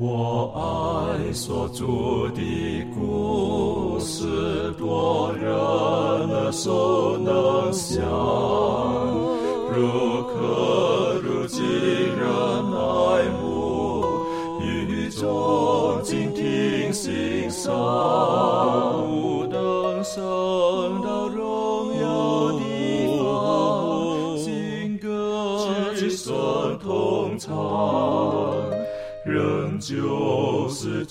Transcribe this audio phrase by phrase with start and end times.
[0.00, 1.84] 我爱所著
[2.32, 8.00] 的故事，多人耳熟能想，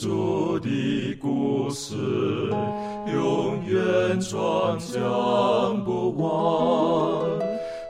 [0.07, 1.93] 主的故事，
[3.13, 6.25] 永远传讲不完。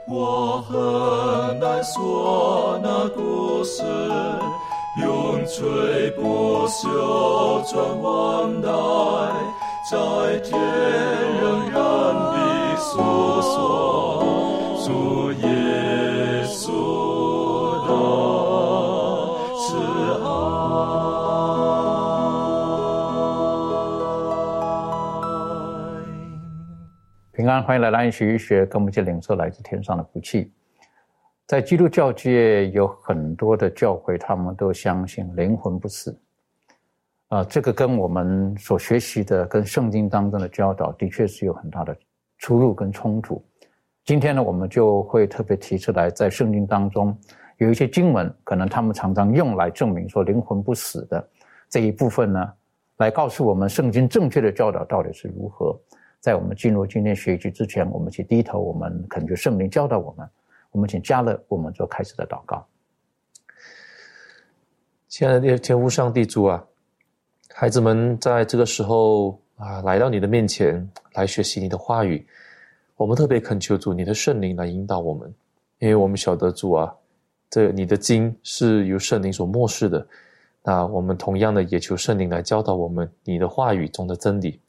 [0.09, 3.83] 我很难说那故事，
[5.03, 8.71] 永垂不朽传万代，
[9.91, 10.59] 在天
[11.39, 11.79] 仍然
[12.33, 12.97] 的诉
[13.43, 13.53] 说
[14.83, 15.47] 主耶
[27.61, 30.51] 欢迎来到安学医学，跟我们一起领受来自天上的福气。
[31.45, 36.17] 在基督教界有很多的教会，他们都相信灵魂不死。
[37.29, 41.95] 啊，这个跟我们所学习的、跟圣经当中的教导，的确是有很大的
[42.37, 43.43] 出入跟冲突。
[44.03, 47.17] 今天呢，我们就会特别提出来，在圣经当中
[47.57, 51.29] 有一些经文，可能他们常常用来证明说灵魂不死的
[51.69, 52.53] 这一部分呢，
[52.97, 55.77] 来告诉我们圣经正确的教导到底是如何。
[56.27, 60.29] 在我们进入今天学习之前，我们去低头，我们恳求圣灵教导我们。
[60.71, 62.67] 我们请加勒，我们做开始的祷告。
[65.07, 66.61] 亲爱的天父上帝主啊，
[67.53, 72.27] 孩子们在这个时候啊，来到你的面前来学习你的话语。
[72.97, 75.33] 我们特别恳求主，你的圣灵来引导我们，
[75.79, 76.93] 因为我们晓得主啊，
[77.49, 80.05] 这你的经是由圣灵所漠视的。
[80.67, 84.59] 那我们同样的也求圣灵来教导我们你的话语中的真理，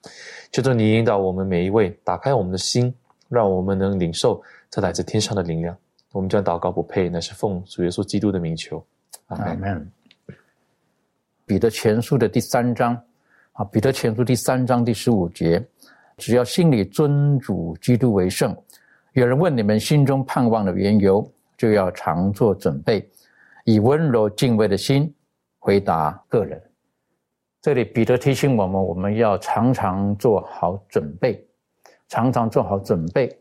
[0.53, 2.95] 求主你引导我们每一位，打开我们的心，
[3.29, 5.77] 让我们能领受这来自天上的灵量。
[6.13, 8.81] 我们将祷告不配，乃是奉主耶稣基督的名求，
[9.27, 9.91] 阿门。
[11.45, 12.95] 彼得前书的第三章，
[13.55, 15.61] 啊，彼得前书第三章第十五节，
[16.17, 18.57] 只要心里尊主基督为圣。
[19.15, 23.05] 有人问你们心中盼望的缘由，就要常做准备，
[23.65, 25.13] 以温柔敬畏的心。
[25.59, 26.63] 回答个人，
[27.61, 31.45] 这里彼得提醒我们，我们要常常做好准备，
[32.09, 33.37] 常常做好准备。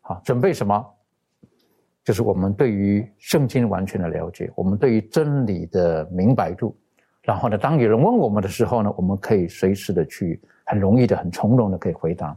[0.00, 0.84] 好，准备什么？
[2.02, 6.74] 就是我们对于圣经完全的了解，我们对于真理的明白度。
[7.22, 12.34] 然后呢，当有人问我们的时候呢，我们可以随时的去，很容易的、很从容的可以回答。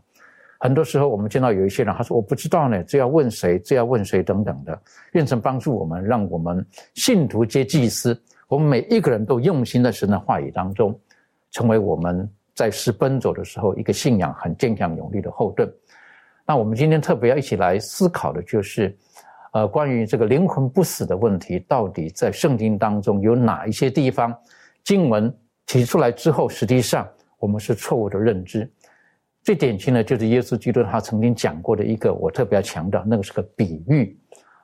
[0.60, 3.58] 很多时候，我们见到有一些人，他说我不知道呢，这要问谁？
[3.60, 4.22] 这要问谁？
[4.22, 4.78] 等等的，
[5.14, 6.64] 变成帮助我们，让我们
[6.96, 8.22] 信徒皆祭司。
[8.52, 11.00] 我们每一个人都用心在神的话语当中，
[11.52, 15.74] 成为我们在世奔走的时候一个信仰很坚强有力的后盾。
[16.46, 18.94] 那我们今天特别要一起来思考的就是，
[19.54, 24.38] 呃，关于这个灵魂不死的问题，到底在圣经当中有哪一些地方
[24.84, 25.34] 经文
[25.66, 27.08] 提出来之后，实际上
[27.40, 28.70] 我们是错误的认知。
[29.44, 34.20] 最典型的就是耶稣基督他曾经讲过的一个，我特别要强调，那个是个比喻，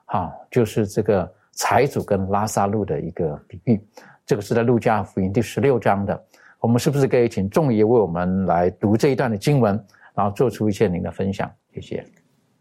[0.08, 1.34] 哈，就是这个。
[1.57, 3.81] 财主跟拉萨路的一个比喻，
[4.28, 6.23] 这个是在路加福音第十六章的。
[6.59, 9.73] 我们是不是可以请仲爷为我们来读这一段的经文，
[10.13, 11.51] 然后做出一些您的分享？
[11.73, 12.06] 谢谢。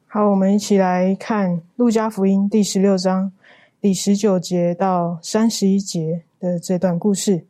[0.06, 3.30] 好，我们一起来看路加福音第十六章
[3.82, 7.44] 第十九节到三十一节的这段故事。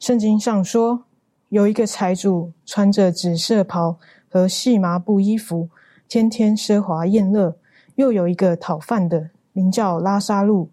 [0.00, 1.04] 圣经上说，
[1.50, 3.96] 有一个财主穿着紫色袍
[4.28, 5.68] 和细麻布衣服，
[6.08, 7.52] 天天奢华宴乐；
[7.94, 10.68] 又有一个讨饭的，名叫拉萨路。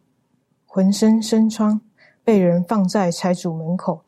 [0.75, 1.79] 浑身生疮，
[2.25, 4.01] 被人放在财主门口，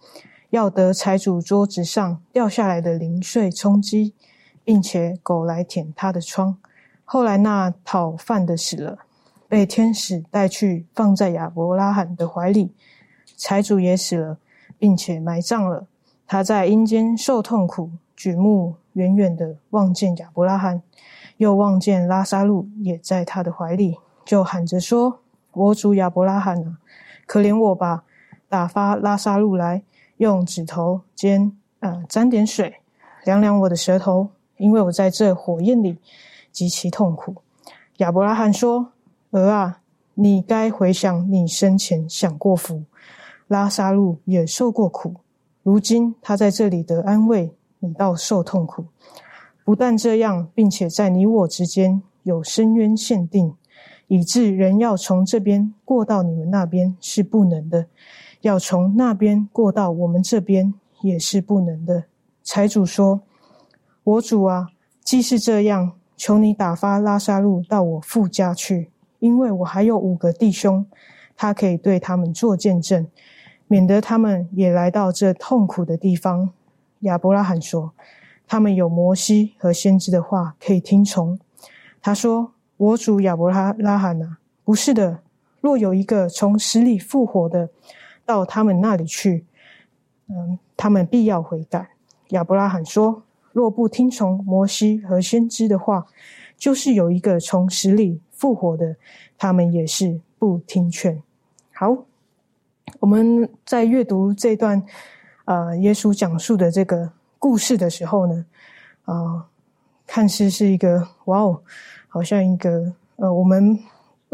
[0.50, 4.13] 要得财主桌子上掉下来的零碎充饥，
[4.66, 6.57] 并且狗来舔他的疮。
[7.05, 8.97] 后来那讨饭的死了，
[9.47, 12.73] 被天使带去放在亚伯拉罕的怀里。
[13.38, 14.38] 财主也死了，
[14.78, 15.87] 并且埋葬了。
[16.28, 20.81] 他在阴间受痛苦，举目远远的望见亚伯拉罕，
[21.37, 25.22] 又望见拉萨路也在他的怀里，就喊着说。
[25.57, 26.77] 我主亚伯拉罕啊，
[27.25, 28.03] 可怜我吧！
[28.47, 29.81] 打发拉萨路来，
[30.17, 32.75] 用指头尖呃沾点水，
[33.25, 35.97] 凉凉我的舌头，因为我在这火焰里
[36.51, 37.35] 极其痛苦。
[37.97, 38.93] 亚伯拉罕说
[39.31, 39.81] ：“儿啊，
[40.13, 42.83] 你该回想你生前享过福，
[43.47, 45.15] 拉萨路也受过苦，
[45.63, 48.85] 如今他在这里得安慰，你倒受痛苦。
[49.65, 53.55] 不但这样，并且在你我之间有深渊限定。”
[54.07, 57.87] 以致人要从这边过到你们那边是不能的，
[58.41, 62.05] 要从那边过到我们这边也是不能的。
[62.43, 63.21] 财主说
[64.03, 64.69] ：“我主啊，
[65.03, 68.89] 既是这样，求你打发拉萨路到我父家去，
[69.19, 70.85] 因为我还有五个弟兄，
[71.35, 73.05] 他可以对他们做见证，
[73.67, 76.51] 免得他们也来到这痛苦的地方。”
[77.01, 77.91] 亚伯拉罕说
[78.47, 81.37] ：“他们有摩西和先知的话可以听从。”
[82.01, 85.20] 他说：“我主亚伯拉拉罕啊，不是的。
[85.59, 87.68] 若有一个从死里复活的
[88.26, 89.46] 到他们那里去，
[90.29, 91.90] 嗯，他们必要悔改。”
[92.29, 96.06] 亚伯拉罕说：“若不听从摩西和先知的话，
[96.58, 98.96] 就是有一个从死里复活的，
[99.38, 101.22] 他们也是不听劝。”
[101.74, 101.97] 好，
[103.00, 104.84] 我们在阅读这段。
[105.46, 107.09] 呃，耶稣讲述的这个
[107.40, 108.46] 故事的时候呢，
[109.06, 109.47] 啊，
[110.06, 111.64] 看似是一个哇哦，
[112.07, 113.77] 好像一个呃，我们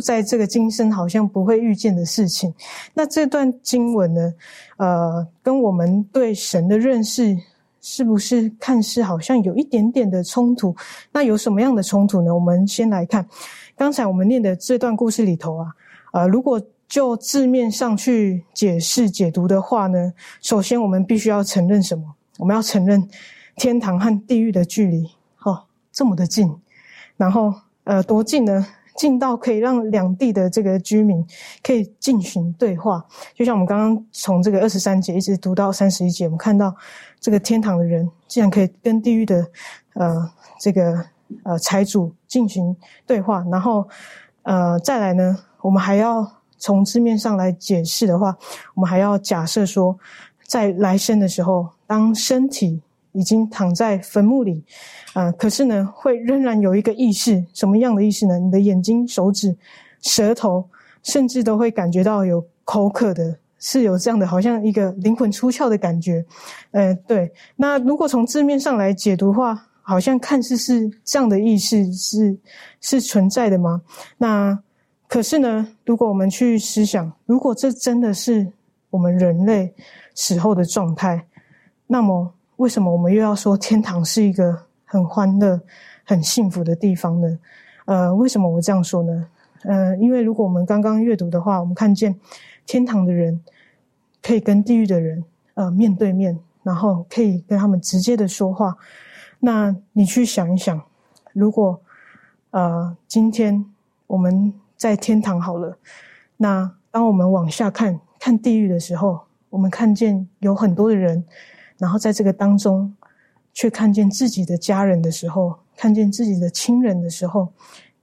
[0.03, 2.53] 在这个今生好像不会遇见的事情。
[2.93, 4.33] 那这段经文呢，
[4.77, 7.37] 呃，跟我们对神的认识
[7.81, 10.75] 是不是看似好像有一点点的冲突？
[11.11, 12.33] 那有什么样的冲突呢？
[12.33, 13.27] 我们先来看
[13.75, 15.67] 刚才我们念的这段故事里头啊，
[16.13, 16.61] 呃，如果。
[16.85, 22.03] 就字面上去解释解读的话呢，首先我们必须要承认什么？
[22.37, 23.09] 我们要承认
[23.55, 25.09] 天堂和地狱的距离，
[25.43, 26.55] 哦，这么的近，
[27.23, 27.53] 然后
[27.85, 28.67] 呃，多近呢？
[28.97, 31.25] 近到可以让两地的这个居民
[31.63, 33.01] 可以进行对话。
[33.33, 36.75] 就像我们刚刚从这个二十三节一直读到三十一节，我们看到
[37.21, 39.47] 这个天堂的人竟然可以跟地狱的
[39.93, 40.29] 呃
[40.59, 41.05] 这个
[41.43, 42.75] 呃财主进行
[43.07, 43.87] 对话，然后
[44.41, 46.29] 呃再来呢，我们还要。
[46.59, 48.37] 从字面上来解释的话，
[48.73, 49.97] 我们还要假设说，
[50.47, 52.81] 在来生的时候，当身体
[53.13, 54.63] 已经躺在坟墓里，
[55.13, 58.37] 啊，可是呢，会仍然有一个意识，什么样的意识呢？
[58.37, 59.55] 你的眼睛、手指、
[60.01, 60.67] 舌头，
[61.01, 66.25] 甚至都会感觉到有口渴的，是有这样的，好像一个灵魂出窍的感觉。
[66.71, 67.31] 呃，对。
[67.55, 72.37] 那如果从字面上来解读的话，好像看似是这样的意识是
[72.81, 73.81] 是存在的吗？
[74.17, 74.59] 那？
[75.05, 78.51] 可是呢，如果我们去思想，如果这真的是
[78.89, 79.71] 我们人类
[80.15, 81.27] 死后的状态，
[81.85, 85.59] 那么为什么我们又要说天堂是一个很欢乐、
[86.03, 87.39] 很幸福的地方呢？
[87.85, 89.27] 呃，为什么我这样说呢？
[89.63, 92.17] 呃，因为如果我们刚刚阅读的话，我们看见
[92.65, 93.41] 天堂的人
[94.21, 95.23] 可以跟地狱的人
[95.55, 98.77] 呃面对面，然后可以跟他们直接的说话。
[99.39, 100.81] 那你去想一想，
[101.33, 101.81] 如果
[102.51, 103.65] 呃今天
[104.07, 105.77] 我们在天堂好了，
[106.37, 111.23] 那当我们往下看看地狱的时候，我们看见有很多的人，
[111.83, 112.95] 然后在这个当中，
[113.53, 117.51] 却看见自己的家人的时候，看见自己的亲人的时候，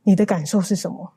[0.03, 1.11] 你的感受是什么？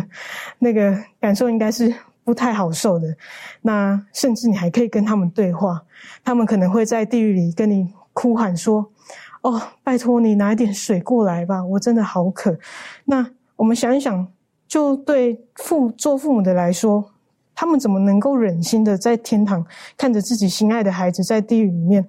[0.60, 3.16] 那个感受应该是不太好受的。
[3.62, 5.82] 那甚至你还可以跟他们对话，
[6.22, 8.92] 他们可能会在地狱里跟你哭喊说
[9.40, 12.58] ：“哦，拜托你拿一点水过来吧，我真的好渴。”
[13.06, 14.28] 那我们想一想。
[14.70, 17.10] 就对父做父母的来说，
[17.60, 19.62] 他们怎么能够忍心的在天堂
[19.94, 22.02] 看着自己心爱的孩子在地狱里面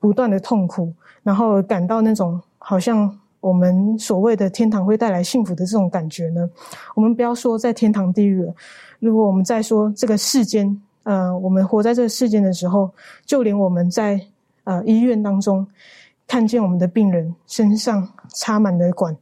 [0.00, 0.90] 不断的痛苦，
[1.22, 6.48] 然后感到那种好像我们所谓的天堂会带来幸福的这种感觉呢？
[6.94, 8.54] 我们不要说在天堂地狱了，
[8.98, 12.90] 如果我们在说这个世间，呃，我们活在这个世间的时候，
[13.26, 14.18] 就连我们在
[14.64, 15.66] 呃医院当中
[16.26, 19.14] 看见我们的病人身上插满了管，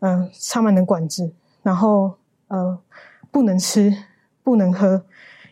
[0.00, 2.12] 嗯，插满了管子，然后。
[2.48, 2.78] 呃，
[3.30, 3.90] 不能吃，
[4.42, 5.04] 不能喝，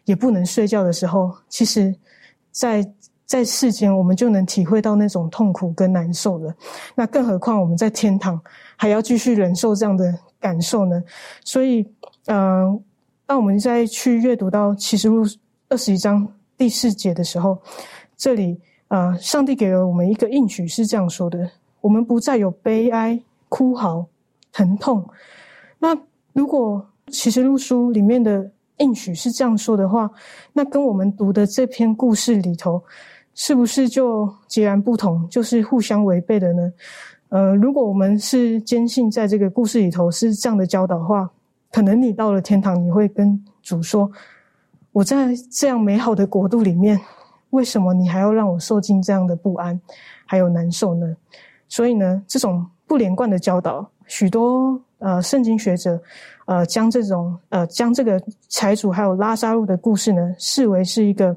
[0.04, 1.94] 也不能睡觉的时候，其实，
[2.50, 2.84] 在
[3.24, 6.52] 在世间，我们就能体会到那种痛苦跟难受了。
[6.96, 8.40] 那更何况我们在天堂
[8.76, 11.00] 还要继续忍受这样的感受呢？
[11.44, 11.86] 所以，
[12.26, 12.82] 嗯，
[13.26, 15.24] 当我们再去阅读到启示录
[15.68, 16.26] 二十一章
[16.58, 17.56] 第四节的时候，
[18.16, 21.48] 这里，呃，上帝给了我们一个应许，是这样说的：
[21.80, 24.04] 我们不再有悲哀、哭嚎、
[24.52, 25.08] 疼痛。
[25.78, 25.96] 那
[26.32, 30.10] 如果其实录书里面的应许是这样说的话，
[30.52, 32.82] 那跟我们读的这篇故事里头，
[33.34, 36.72] 是不是就截然不同，就是互相违背的呢？
[37.28, 41.30] 呃，如果我们是坚信在这个故事里头是这样的教导的话，
[41.70, 44.10] 可能你到了天堂，你会跟主说
[44.90, 47.00] ：“我在这样美好的国度里面，
[47.50, 49.80] 为什么你还要让我受尽这样的不安，
[50.26, 51.16] 还有难受呢？”
[51.68, 56.00] 所以呢，这种不连贯的教导，许多呃圣经学者。
[56.46, 61.36] 呃，将这种呃，将这个财主还有拉萨路的故事呢，视为是一个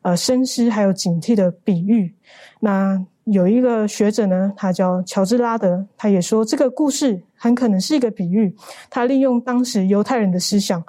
[0.00, 2.14] 呃深思还有警惕的比喻。
[2.60, 8.56] 那有一个学者呢，他叫乔治拉德，他也说这个故事很可能是一个比喻。
[8.88, 10.82] 他利用当时犹太人的思想，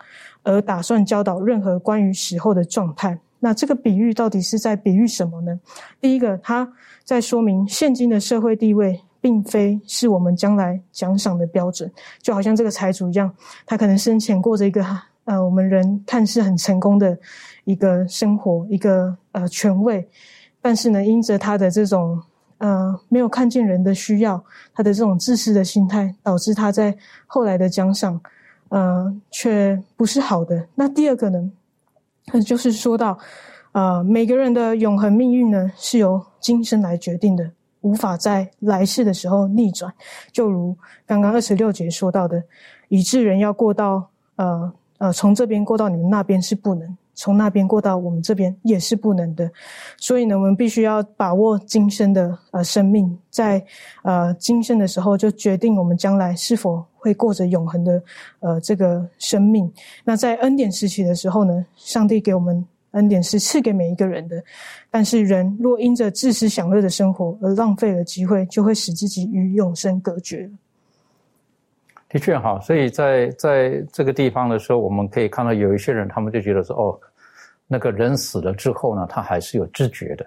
[0.44, 3.20] 而打算教导任何关于死后的状态。
[3.40, 5.60] 那这个比喻到底是在比喻什么呢？
[6.00, 6.72] 第一个，他
[7.04, 11.92] 在说明现今的社会地位并非是我们将来奖赏的标准，
[12.22, 13.34] 就好像这个财主一样，
[13.66, 14.86] 他可能生前过着一个
[15.24, 17.18] 呃我们人看似很成功的
[17.64, 20.08] 一个生活，一个呃权位，
[20.62, 22.22] 但是呢，因着他的这种
[22.60, 24.40] 呃没有看见人的需要，
[24.76, 28.22] 他的这种自私的心态，导致他在后来的奖赏。
[28.70, 30.68] 呃，却不是好的。
[30.76, 31.52] 那第二个呢，
[32.46, 33.18] 就是说到，
[33.72, 37.52] 呃，每个人的永恒命运呢，是由今生来决定的，
[37.86, 39.94] 无法在来世的时候逆转。
[40.32, 40.76] 就如
[41.06, 42.42] 刚刚二十六节说到的，
[42.90, 46.98] 以致人要过到，呃呃，从这边过到你们那边是不能。
[47.18, 49.50] 从那边过到我们这边也是不能的，
[49.98, 53.64] 所以呢，我们必须要把握今生的呃生命，在
[54.04, 58.04] 呃今生的时候就决定我们将来是否会过着永恒的
[58.42, 59.72] 呃这个生命。
[60.04, 64.44] 那在恩典时期的时候呢，上帝给我们恩典是赐给每一个人的，
[64.92, 70.50] 但是人若因着自私享乐的生活而浪费了机会，就会使自己与永生隔绝。
[72.10, 77.00] 的确哈，所以在在这个地方的时候，我们可以看到有一些人，他们就觉得说，哦，
[77.68, 80.26] 那个人死了之后呢，他还是有知觉的。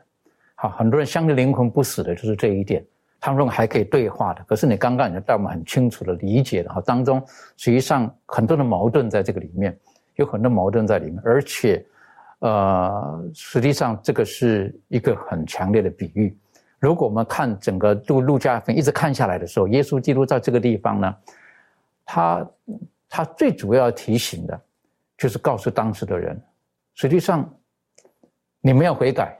[0.54, 2.84] 好，很多人相信灵魂不死的，就是这一点，
[3.20, 4.44] 他们还可以对话的。
[4.46, 7.24] 可是你刚刚已经带我们很清楚的理解了哈，当中
[7.56, 9.74] 实际上很多的矛盾在这个里面，
[10.16, 11.82] 有很多矛盾在里面，而且，
[12.40, 16.36] 呃，实际上这个是一个很强烈的比喻。
[16.78, 21.16] 如果我们看整个路路加福音一直看下来的时候，耶稣基督在这个地方呢。
[22.10, 22.50] 他
[23.06, 24.58] 他最主要提醒的，
[25.18, 26.40] 就是告诉当时的人，
[26.94, 27.46] 实际上
[28.62, 29.38] 你们要悔改，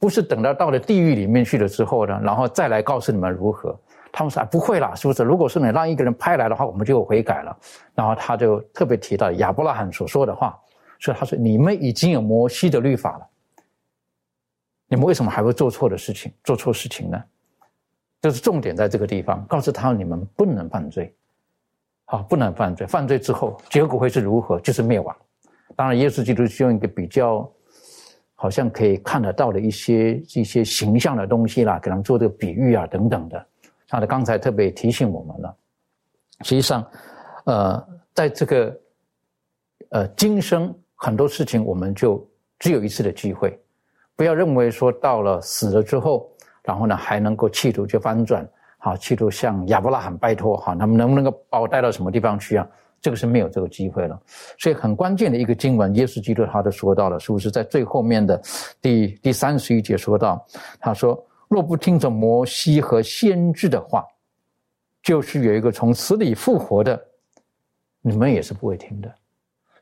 [0.00, 3.78] 不是等到到了地狱里面去了之后呢，然后再来告诉你们如何。
[4.10, 5.22] 他们说不会啦，是不是？
[5.22, 7.56] 如果是你让一个人拍来的话，我们就悔改了。
[7.94, 10.58] 然后他就特别提到亚伯拉罕所说的话，
[10.98, 13.26] 所以他说：“你们已经有摩西的律法了，
[14.88, 17.22] 你们为什么还会做错的事情，做错事情呢？”
[18.20, 21.14] 就是重点在这个地方，告诉他你们不能犯罪。
[22.04, 22.86] 好，不能犯罪。
[22.86, 24.58] 犯罪之后，结果会是如何？
[24.58, 25.16] 就是灭亡。
[25.76, 27.48] 当然，耶稣基督是用一个比较，
[28.34, 33.46] 好像可以看得到的一些一些形象的东西啦，给他们做这个比喻啊等等的。
[33.86, 35.56] 他的刚才特别提醒我们了。
[36.42, 36.84] 实际上，
[37.44, 38.80] 呃，在这个
[39.90, 42.28] 呃今生很多事情，我们就
[42.58, 43.56] 只有一次的机会，
[44.16, 46.28] 不要认为说到了死了之后，
[46.64, 48.46] 然后呢还能够企图去翻转。
[48.78, 52.68] 好，企图向亚伯拉罕拜托，好，他们能不能够把我带到什么地方去啊？
[53.00, 54.20] 这个是没有这个机会了。
[54.58, 58.42] 所以很关键的一个经文，耶稣基督他都说到了，是不是在最后面的
[58.82, 60.44] 第第三十一节说到，
[60.80, 64.04] 他说：若不听从摩西和先知的话，
[65.00, 67.00] 就是有一个从死里复活的，
[68.00, 69.12] 你们也是不会听的，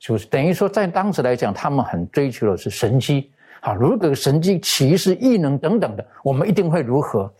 [0.06, 0.26] 就是？
[0.26, 7.32] 等于说，在当时来讲，他们很追求的是神迹，好，如果神迹、奇事、异能等等的，我们一定会如何？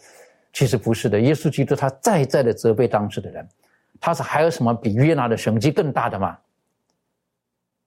[0.52, 3.46] 其实不是的，耶稣基督他再再的责备当时的人，
[4.00, 6.36] 他是还有什么比约拿的神迹更大的吗？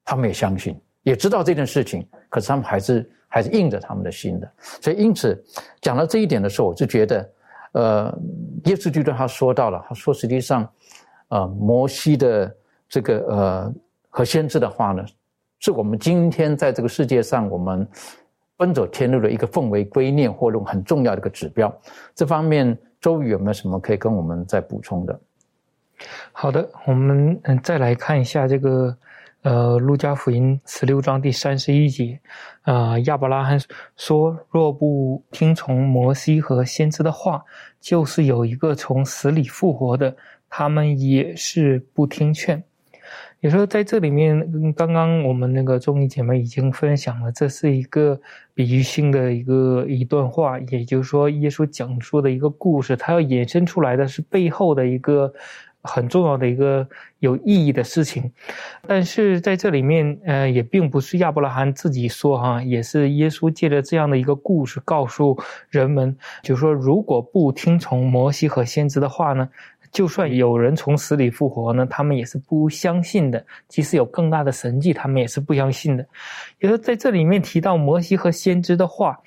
[0.05, 4.51] 他们也相信，也知道这件事情，可是他们还是还是硬着他们的心的。
[4.81, 5.43] 所以因此
[5.81, 7.29] 讲到这一点的时候，我就觉得，
[7.74, 8.19] 呃，
[8.65, 10.71] 耶稣基督他说到了，他说实际上，
[11.29, 12.55] 呃，摩西的
[12.88, 13.74] 这个呃
[14.19, 15.05] 和先知的话呢，
[15.59, 17.88] 是我们今天在这个世界上我们。
[18.57, 21.73] 奔走天路的一个氛围观念或用很重要的一个指标，
[22.13, 25.17] 这方面周瑜有没有什么可以跟我们再补充的？
[26.33, 28.93] 好的，我们嗯再来看一下这个
[29.43, 32.19] 呃路加福音十六章第三十一节，
[32.63, 33.57] 啊亚伯拉罕
[33.95, 37.41] 说若不听从摩西和先知的话，
[37.79, 40.13] 就是有一个从死里复活的，
[40.49, 42.61] 他们也是不听劝。
[43.41, 48.19] 也说在这里面，刚刚我们那个综艺姐妹已经分享了，这是一个
[48.53, 55.34] 比喻性的一个一段话，也就是说，耶稣讲述的一个故事，它要衍生出来的是背后的一个
[55.81, 56.86] 很重要的一个
[57.19, 58.29] 有意义的事情。
[58.86, 69.48] 但是在这里面，呃，也并不是亚伯拉罕自己说哈，也是耶稣借着这样的一个故事告诉人们，就是说，如果不听从摩西和先知的话呢？
[69.91, 73.43] 就算有人从死里复活呢，他们也是不相信的。
[73.67, 76.05] 即使有更大的神迹，他们也是不相信的。
[76.60, 79.19] 也就在这里面提到摩西和先知的话，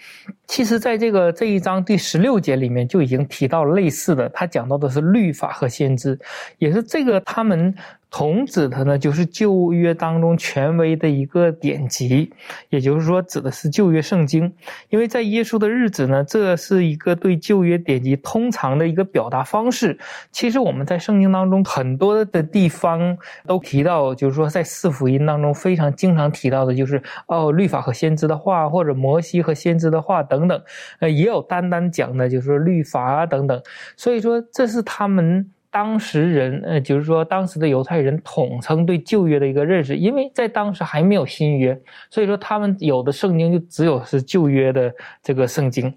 [0.47, 4.29] 其实在这个这一章第十六节里面就已经提到类似的。
[4.29, 6.19] 他讲到的是律法和先知，
[6.59, 7.75] 也是这个他们
[8.15, 12.31] 童指的呢，就是旧约当中权威的一个典籍，
[12.69, 14.53] 也就是说，指的是旧约圣经。
[14.91, 19.99] 因为在耶稣的日子呢，这是一个对旧约典籍通常的一个表达方式。
[20.31, 23.17] 其实我们在圣经当中很多的地方
[23.47, 30.63] 都提到，就是说在四福音当中非常经常提到的，就是哦，律法和先知的话，或者摩西和先知的话等等。
[31.01, 33.59] 呃，也有单单讲的，就是律法啊等等。
[33.97, 35.51] 所以说，这是他们。
[35.73, 45.93] 当时人，呃，就是说当时的犹太人统称对旧约的一个认识，因为在当时还没有新约，所以说他们有的圣经就只有是旧约的这个圣经。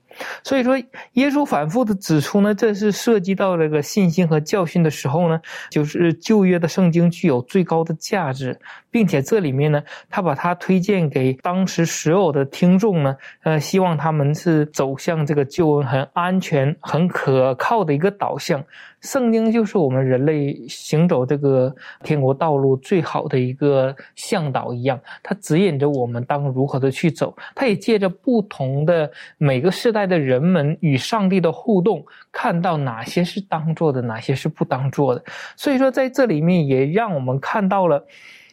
[0.46, 0.78] 所以说，
[1.14, 8.58] 耶稣反复的指出呢，这是涉及到这个信心和教训的时候呢，就是旧约的圣经具有最高的价值，
[8.90, 18.64] 并且这里面呢，他把它推荐给当时所有的听众呢，呃，希望他们是走向这个救恩很安全、很可靠的一个导向。
[19.06, 27.34] 圣经就是我们人类行走这个天国道路最好的一个向导一样，它指引着我们当如何的去走。
[27.54, 35.24] 它也借着不同的每个时代的人们与上帝的互动，看到哪些是当做的，哪些是不当做的。
[35.56, 38.04] 所以说，在这里面也让我们看到了。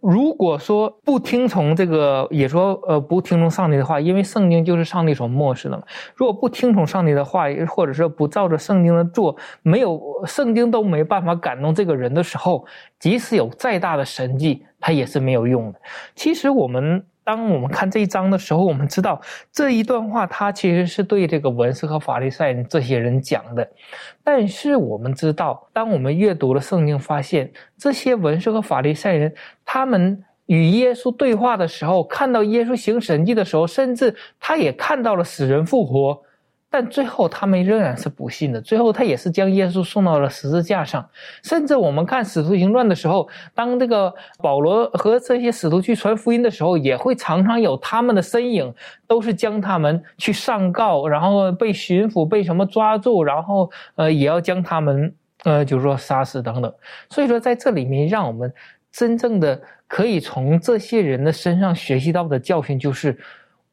[0.02, 5.84] 如果说不听从这个，也说呃不听从上帝的话，因为圣经就是上帝所漠视的嘛。
[6.16, 12.66] 如果不听从上帝的话，或者说不照着圣经的做，没有圣经都没办法感动这个人的时候，
[12.98, 15.80] 即使有再大的神迹，他也是没有用的。
[16.16, 17.06] 其实我们。
[17.24, 19.20] 当我们看这一章的时候，我们知道
[19.52, 23.68] 这一段话，它其实是对这个文士和法利赛人这些人讲的。
[24.24, 29.32] 但是我们知道，当我们阅读了圣经，发现这些文士和法利赛人，
[29.64, 36.20] 他们与耶稣对话的时候，看到耶稣行神迹的时候，甚至他也看到了死人复活。
[36.74, 41.06] 但最后他们仍然是不信的，最后他也是将耶稣送到了十字架上。
[41.42, 48.74] 甚至我们看《使徒行传》的时候，当这个保罗和这些使徒去传福音的时候，也会常常有他们的身影，
[49.06, 55.14] 都是将他们去上告，然后被巡抚被什么抓住，然后呃也要将他们
[55.44, 56.72] 呃就是说杀死等等。
[57.10, 58.50] 所以说在这里面，让我们
[58.90, 63.18] 真正的可以从这些人的身上学习到的教训，就是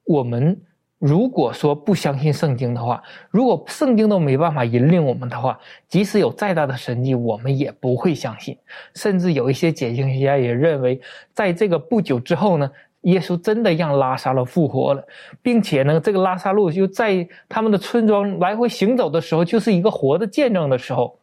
[0.03, 0.60] 我们。
[1.00, 3.01] 如果说不相信圣经的话，
[3.32, 8.58] 如果圣经都没办法引领我们的话，即使有再大的神迹，我们也不会相信。
[8.95, 11.00] 甚至有一些解经学家也认为，
[11.34, 12.69] 在这个不久之后呢，
[13.04, 15.02] 耶稣真的让拉萨路复活了，
[15.41, 21.17] 并且呢，这个拉萨路就在他们的村庄来回行走的时候，就是一个活的见证的时候，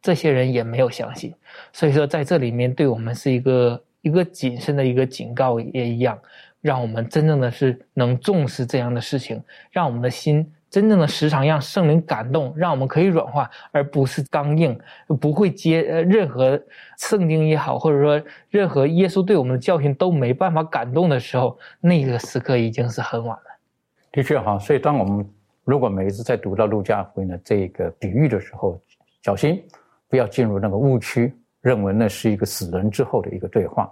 [0.00, 1.34] 这些人也没有相信。
[1.72, 6.16] 所以说，在这里面对我们是一个一个谨慎的一个警告也一样。
[6.60, 14.78] 让我们真正的是能重视这样的事情，让我们的心真正的时常让圣灵感动，让我们可以软化，而不是刚硬，
[15.20, 16.60] 不会接呃任何
[16.98, 23.44] 圣经也好，或者说任何耶稣对我们的教训都没办法感动的时候，那个时刻已经是很晚了。
[24.12, 25.26] 的确哈，所以当我们
[25.64, 28.78] 如果每一次在读到路加福音的这个比喻的时候，
[29.22, 29.62] 小心
[30.08, 33.90] 不要进入那个误区，认为那是一个死人之后的一个对话。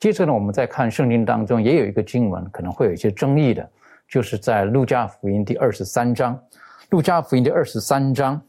[0.00, 3.68] 接着呢，我们再看圣经当中也有一个经文，可能会有一些争议的，
[4.08, 6.42] 就是在路加福音第二十三章，
[6.88, 8.40] 路加福音第二十三章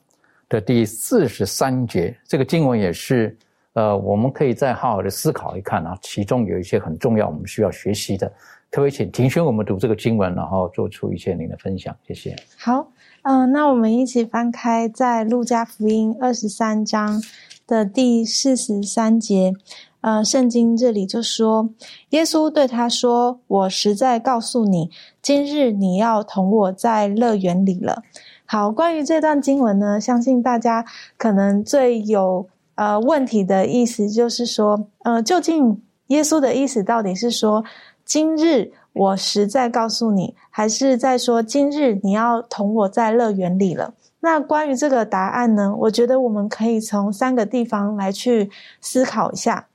[0.47, 3.37] 的第四十三节，这个经文也是，
[3.73, 8.31] 呃，我们可以再好好的思考一看啊，其中有一些很重要，我们需要学习的，
[8.71, 11.93] 特别请庭轩我们读这个经文，然后做出一些您的分享？
[12.07, 12.33] 谢谢。
[12.57, 12.89] 好，
[13.23, 17.21] 嗯，那我们一起翻开在路加福音二十三章
[17.67, 19.53] 的第四十三节。
[20.01, 21.69] 呃，圣经这里就说，
[22.09, 24.89] 耶稣对他说：“我实在告诉你，
[25.21, 28.01] 今日你要同我在乐园里了。”
[28.45, 30.83] 好，关于这段经文呢，相信大家
[31.17, 37.63] 可能最有呃问题的意思就是说，呃，究竟耶稣的意思到底是说，
[38.03, 43.93] 今日我实在告诉你，还是在说今日你要同我在乐园里了？
[44.19, 48.49] 那关于这个答案呢，我觉得我们可以从三个地方来去
[48.81, 49.67] 思考一下。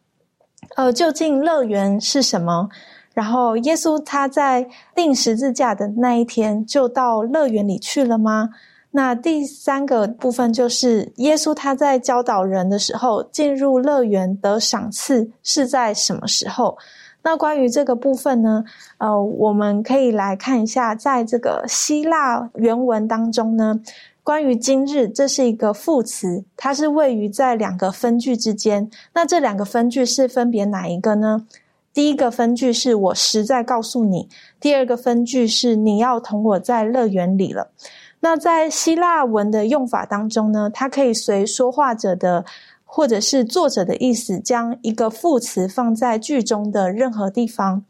[0.74, 2.68] 呃，究竟乐园是什么？
[3.14, 8.50] 然后耶稣他在钉十字架的那一天就到乐园里去了吗？
[8.90, 16.76] 那第三个部分就是耶稣他在教导人的时候进入乐园得赏赐是在什么时候？
[17.22, 18.64] 那关于这个部分呢？
[18.98, 23.80] 呃，我们可以来看一下，在这个希腊原文当中呢。
[24.26, 28.90] 关于今日，这是一个副词，它是位于在两个分句之间。
[29.14, 31.46] 那这两个分句是分别哪一个呢？
[31.94, 37.70] 第一个分句是我实在告诉你，第二个分句是你要同我在乐园里了。
[38.18, 42.44] 那在希腊文的用法当中呢，它可以随说话者的
[42.84, 47.84] 或者是作者的意思，将一个副词放在句中的任何地方。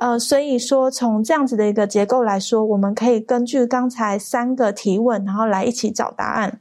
[0.00, 6.60] 呃，所以说从这样子的一个结构来说，我们可以根据刚才三个提问，然后来一起找答案。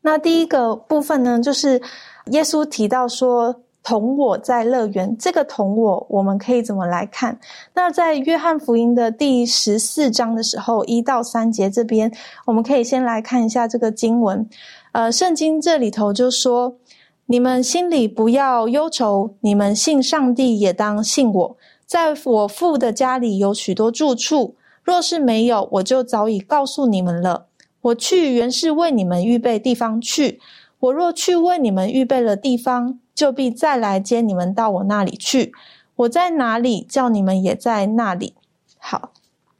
[0.00, 1.82] 那第一个部分呢，就是
[2.26, 3.60] 耶稣提到说。
[3.84, 7.36] 同我在乐园，这个同我，我们可以怎么来看？
[7.74, 12.08] 那在约翰福音的第十四章的时候，一到三节这边，
[12.46, 14.48] 我们可以先来看一下这个经文。
[14.92, 16.76] 呃，圣经这里头就说
[17.26, 21.56] ：“你们心里不要忧愁，你们信上帝也当信我。
[21.92, 27.48] 在我父的家里有许多住处，若是没有，我就早已告诉你们了。
[27.82, 30.40] 我去原是为你们预备地方去。
[30.80, 35.52] 我若去为你们预备了地方。”就必再来接你们到我那里去。
[35.96, 38.34] 我在哪里，叫你们也在那里。
[38.78, 39.12] 好，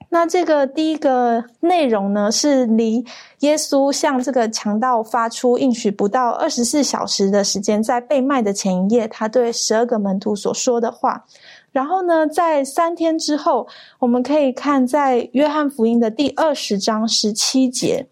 [0.08, 3.04] 那这个第一个内容呢，是离
[3.40, 11.26] 耶稣向这个强盗发出应许不到二十四小时的时间，在被卖的前一夜，他对十二个门徒所说的话。
[11.72, 13.66] 然后呢，在三天之后，
[13.98, 18.06] 我们可以看在约翰福音的第二十章十七节。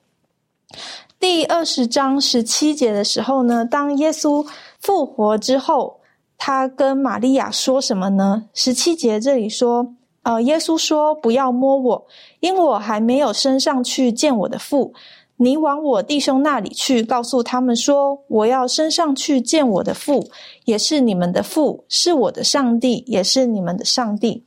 [1.21, 4.45] 第二十章十七节的时候呢，当耶稣。
[4.83, 6.01] 复活之后，
[6.39, 8.45] 他跟玛利亚说什么呢？
[8.55, 12.07] 十七节这里说，呃，耶稣说：“不要摸我，
[12.41, 14.95] 因我还没有升上去见我的父。
[15.43, 20.29] 你往我弟兄那里去，告诉他们说，我要升上去见我的父，
[20.67, 24.45] 也是你们的父，是我的上帝，也是你们的上帝。”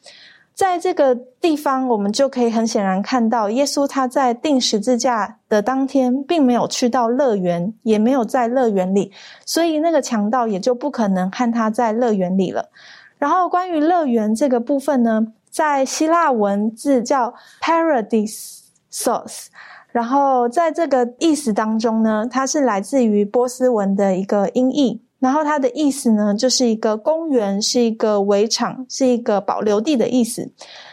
[0.53, 9.11] 在这个地方，我们就可以很显然看到，耶稣他在钉十字架的当天，并没有去到乐园，也没有在乐园里，
[9.47, 12.69] 所以那个强盗也就不可能和他在乐园里了。
[13.17, 19.47] 然后，关于乐园这个部分呢，在希腊文字叫 “paradisos”，
[19.93, 25.01] 然后在这个意思当中呢，它是来自于波斯文的一个音译。
[25.19, 30.51] 然后它的意思呢，就是一个公园，是一个围场，是一个保留地的意思。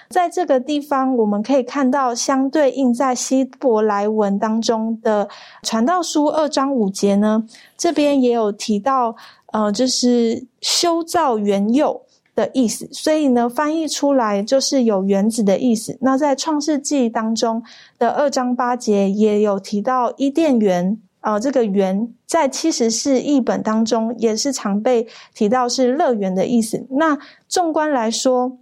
[0.09, 5.29] 在这个地方，我们可以看到相对应在希伯来文当中的
[5.65, 7.45] 传道书二章五节呢，
[7.77, 9.17] 这边也有提到，
[9.53, 12.01] 呃，就是修造原有
[12.40, 12.88] 的意思。
[12.92, 15.98] 所以呢，翻译出来就是有原子的意思。
[16.00, 17.62] 那在创世纪当中
[17.98, 20.98] 的二章八节也有提到伊甸园。
[21.20, 26.87] 啊，这个“园”在七十四译本当中也是常被提到是乐园的意思。
[26.88, 28.57] 那纵观来说，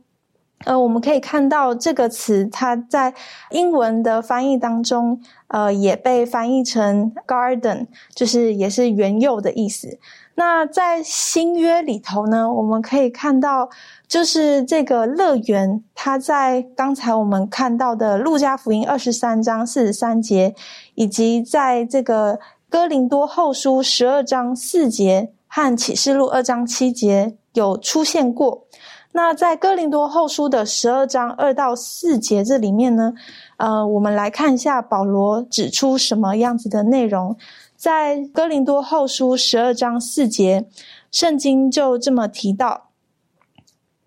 [0.65, 3.15] 呃，我们可以看到这个词，它在
[3.53, 9.97] 英文的翻译当中，呃，也被翻译成 “garden”，就是也是园囿的意思。
[10.39, 13.69] 那在新约里头呢，我们可以看到，
[14.07, 20.55] 就是这个乐园，它在刚才我们看到的路加福音二十三章四十三节，
[20.95, 22.39] 以及在这个
[22.71, 28.65] 哥林多后书十二章四节和启示录二章七节有出现过。
[29.11, 33.13] 那在哥林多后书的十二章二到四节这里面呢，
[33.57, 37.37] 呃，我们来看一下保罗指出什么样子的内容。
[37.79, 40.67] 在哥林多后书十二章四节，
[41.13, 42.91] 圣经就这么提到：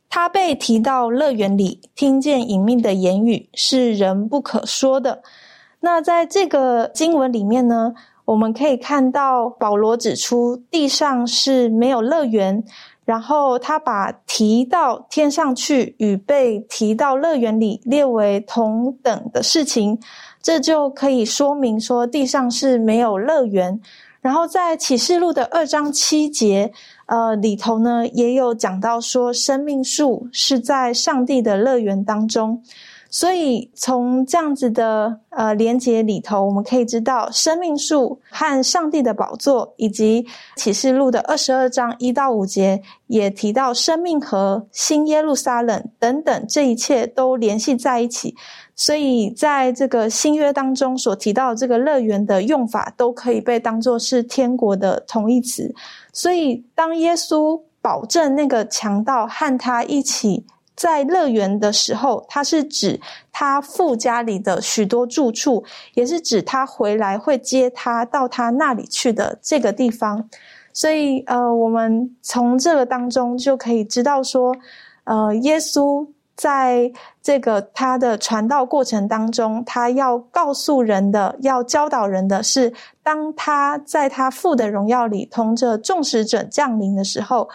[0.10, 5.23] 他被提到乐园里，听见隐秘的言语，是人不可说的。
[5.79, 7.93] 那在这个经文里面呢，
[8.25, 12.62] 我们可以看到保罗指出地上是没有乐园。
[13.03, 19.99] 然后他把提到天上去与被提到乐园里列为同等的事情，
[20.41, 23.80] 这就可以说明说地上是没有乐园。
[24.21, 26.71] 然后在启示录的二章七节，
[27.08, 32.62] 呃里头呢也有讲到说生命树是在上帝的乐园当中。
[33.13, 48.34] 所以从这样子的呃连结里头，我们可以知道生命树和上帝的宝座，以及启示录的二十二章一到五节也提到生命和新耶路撒冷等等，这一切都联系在一起。
[48.78, 55.76] 所以在这个新约当中所提到这个乐园的用法，都可以被当作是天国的同义词。
[56.13, 60.45] 所以当耶稣保证那个强盗和他一起。
[60.75, 62.99] 在乐园的时候，它是指
[63.31, 70.27] 他父家里的许多住处，也是指他回来会接他到他那里去的这个地方。
[70.73, 74.55] 所以，呃，我们从这个当中就可以知道说，
[75.03, 87.49] 呃，耶稣在这个他的传道过程当中，他要告诉人的，要教导人的是，当他在他父的荣耀里同着众使者降临的时候。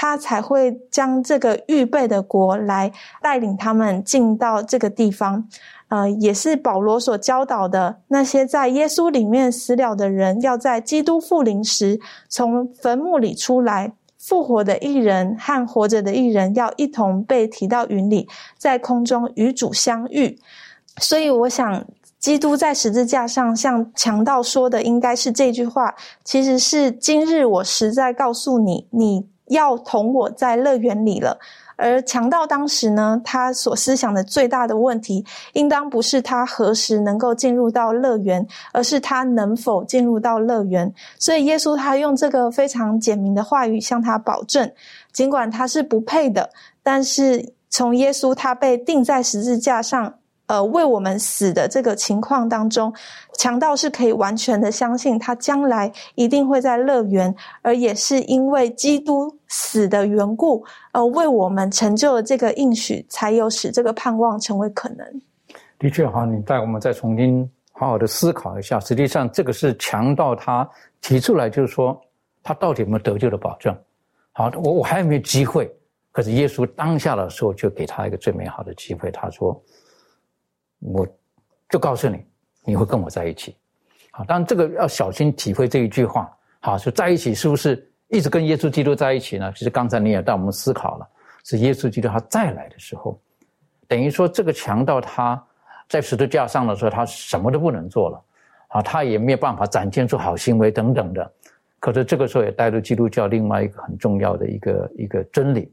[0.00, 5.44] 他才会将这个预备的国来带领他们进到这个地方。
[5.88, 20.38] 呃，也是保罗所教导的那些在耶稣里面死了的人，要在基督复临时从坟墓里出来，复活的一人和活着的一人要一同被提到云里，在空中与主相遇。
[20.98, 21.84] 所以，我想，
[22.20, 31.38] 基督在十字架上向强盗说的，应该是这句话，其实是今日我实在告诉你，你要同我在乐园里了。
[31.76, 40.92] 而强盗当时呢，他所思想的最大的问题，应当不是他何时能够进入到乐园，而是他能否进入到乐园。
[41.20, 44.68] 所以耶稣他用这个非常简明的话语向他保证，
[45.12, 46.50] 尽管他是不配的，
[46.82, 50.17] 但是从耶稣他被钉在十字架上。
[50.48, 52.92] 呃，为我们死的这个情况当中，
[53.34, 65.06] 强盗是可以完全的相信他将来一定会在乐园，而也是因为基督死的缘故，呃，为我们成就了这个应许，才有使这个盼望成为可能。
[65.78, 68.80] 的确，哈，你带我们再重新好好的思考一下。
[68.80, 70.66] 实际上，这个是强盗他
[71.02, 72.00] 提出来，就是说
[72.42, 73.76] 他到底有没有得救的保证？
[74.32, 75.70] 好，我我还有没有机会？
[76.10, 79.54] 可是耶稣当下的时候就给他一个最美好的机会，他说。
[80.80, 81.06] 我
[81.68, 82.24] 就告诉你，
[82.64, 83.56] 你会跟我在一起。
[84.10, 86.30] 好，当然这个要小心体会这一句话。
[86.60, 89.52] 好，说在一起是不是一直跟耶稣基督在一起呢？
[89.54, 91.08] 其实刚才你也带我们思考了，
[91.44, 93.20] 是耶稣基督他再来的时候，
[93.86, 95.40] 等于说这个强盗他
[95.88, 98.24] 在十字架上的时候，他什么都不能做了，
[98.68, 101.32] 啊，他也没有办法展现出好行为等等的。
[101.78, 105.72] 可是这个时候也带入基督教另外一个很重要的一个一个真理，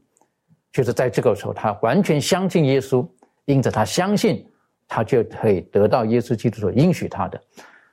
[0.70, 3.06] 就是在这个时候他完全相信耶稣，
[3.46, 4.46] 因此他相信。
[4.88, 7.40] 他就可以得到耶稣基督所应许他的，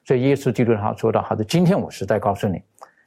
[0.06, 2.62] 所以耶稣基督他说到：“他说今天我实在告诉你，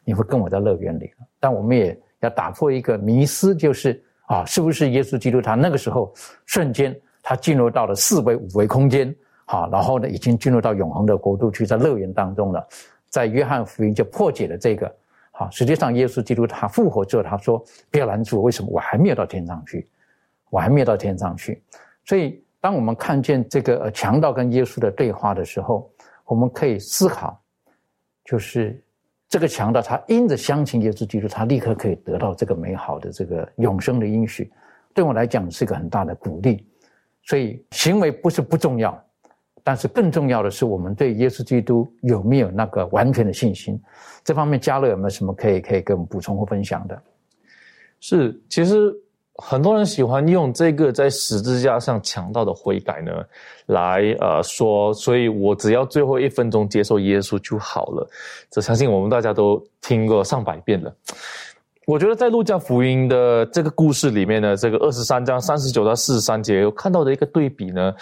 [0.05, 6.13] 你会跟我在乐园里。”但我们也要打破一个迷思，就是啊，是不是耶稣基督他那个时候
[6.47, 12.67] 瞬间他进入到了四维五维空间，好，然后呢已经进入到永恒的国度去，在乐园当中了。
[13.09, 14.93] 在约翰福音就破解了这个，
[15.31, 18.69] 好，实际上耶稣基督他复活之后，他说：“不要拦住我，为什么？
[18.73, 19.89] 我还没有到天上去，
[20.51, 21.63] 我还没有到天上去。”
[22.05, 22.43] 所以。
[22.61, 25.89] 当我们看见这个呃强盗跟耶稣的对话的时候，
[26.25, 27.41] 我们可以思考，
[28.25, 28.83] 就是
[29.29, 34.51] 这个强盗他因着相信耶稣基督，他立刻可以得到这个美好的这个永生的应许，
[34.93, 36.67] 对我来讲是一个很大的鼓励。
[37.23, 39.01] 所以行为不是不重要，
[39.63, 43.81] 但是更重要的是我们对耶稣基督有没有那个完全的信心。
[44.25, 47.03] 这方面嘉乐有没有什么可以可以跟我们补充或分享的？
[48.01, 48.93] 是，其实。
[49.39, 53.13] 很多人喜欢用这个在十字架上强盗的悔改呢，
[53.67, 58.09] 来呃说，所以我只要最后一分钟接受耶稣就好了。
[58.51, 60.95] 这相信我们大家都听过上百遍了。
[61.87, 67.95] 我觉得在路加福音的这个故事里面呢，这个二十三章三十九到四十三节有看到的一个对比呢，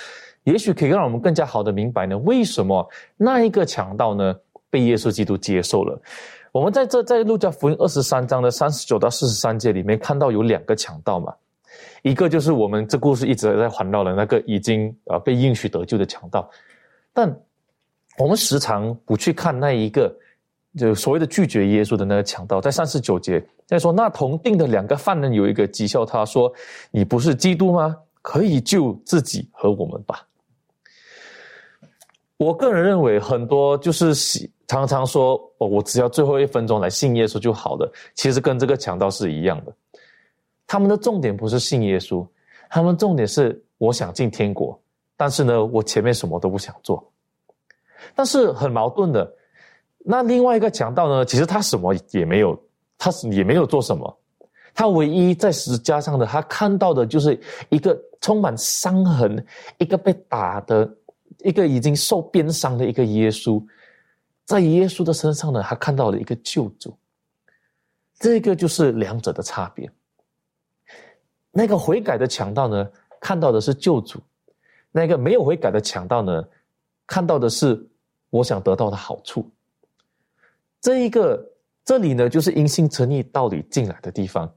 [0.44, 4.34] 也许可以让我们更加好的明白呢，为什么那一个强盗呢
[4.70, 6.00] 被耶稣基督接受了。
[6.54, 11.34] 我们在这在路加福音二十三章的三十九到四十三节里面看到有两个强盗嘛，
[12.02, 16.48] 一个就是我们这故事一直在环绕的那个已经啊被应许得救的强盗，
[17.12, 17.28] 但
[18.18, 20.16] 我们时常不去看那一个
[20.78, 26.52] 就所谓的拒绝耶稣的那个强盗，在三十九节在说那同定的两个犯人有一个讥笑他说
[26.92, 27.96] 你不是基督吗？
[28.22, 30.24] 可以救自己和我们吧。
[32.36, 34.48] 我个人认为很多就是喜。
[34.66, 37.92] 常常说哦，我只要最后一分钟来信耶稣就好了。
[38.14, 39.72] 其实跟这个强盗是一样的，
[40.66, 42.26] 他们的重点不是信耶稣，
[42.70, 44.80] 他们重点是我想进天国，
[45.16, 47.12] 但是呢，我前面什么都不想做。
[48.14, 49.30] 但是很矛盾的，
[49.98, 52.58] 那另外一个强盗呢，其实他什么也没有，
[52.96, 54.18] 他也没有做什么，
[54.74, 59.44] 他唯一在十字架上的他看到的就是一个充满伤痕、
[59.78, 60.90] 一个被打的、
[61.40, 63.62] 一个已经受鞭伤的一个耶稣。
[64.44, 66.96] 在耶稣的身上呢，他看到了一个救主。
[68.16, 69.90] 这个就是两者的差别。
[71.50, 74.18] 那个悔改的强盗呢，看到的是救主；
[74.90, 76.44] 那个没有悔改的强盗呢，
[77.06, 77.86] 看到的是
[78.30, 79.50] 我想得到的好处。
[80.80, 81.52] 这一个
[81.84, 84.52] 这里呢，就是因信成义道理进来的地方。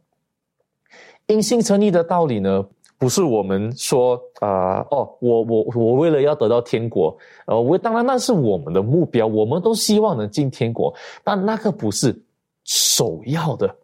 [1.26, 2.66] 因信成义的道理呢？
[3.00, 12.20] 不是我们说啊哦，我我我为了要得到天国，呃，我当然那是我们的目标，我们都希望能进天国，但那个不是
[12.64, 13.76] 首要的，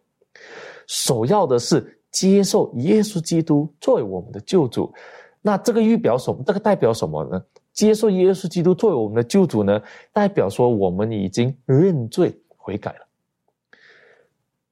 [0.88, 4.92] 首要的是接受耶稣基督作为我们的救主。
[5.40, 6.42] 那这个预表什么？
[6.44, 7.40] 这个代表什么呢？
[7.72, 9.80] 接受耶稣基督作为我们的救主呢？
[10.12, 13.06] 代表说我们已经认罪悔改了。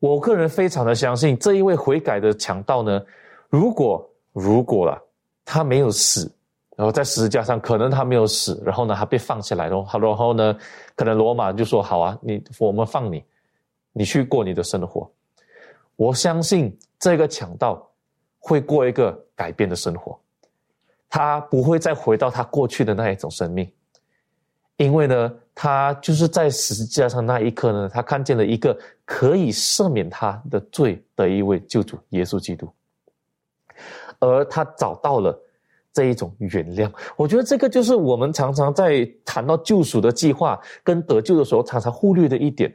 [0.00, 3.00] 我个人非常的相信这一位悔改的强盗呢，
[3.48, 5.00] 如果如果了
[5.44, 6.30] 他没有死，
[6.76, 10.56] 然后在十字架上可能他没有死，然后呢他被放下来了，然后呢
[10.94, 13.24] 可能罗马就说好啊，你我们放你，
[13.92, 15.10] 你去过你的生活。
[15.96, 17.86] 我相信这个强盗
[18.38, 20.18] 会过一个改变的生活，
[21.08, 23.70] 他不会再回到他过去的那一种生命，
[24.76, 25.32] 因为呢。
[25.54, 32.72] 他就是在十字架上那一刻呢，他看见了一个可以赦免他的罪的一位救主耶稣基督，
[34.22, 35.38] 而他找到了
[35.92, 36.90] 这一种原谅。
[37.16, 42.72] 我觉得这个就是我们常常在谈到救赎的计划跟得救的时候常常忽略的一点。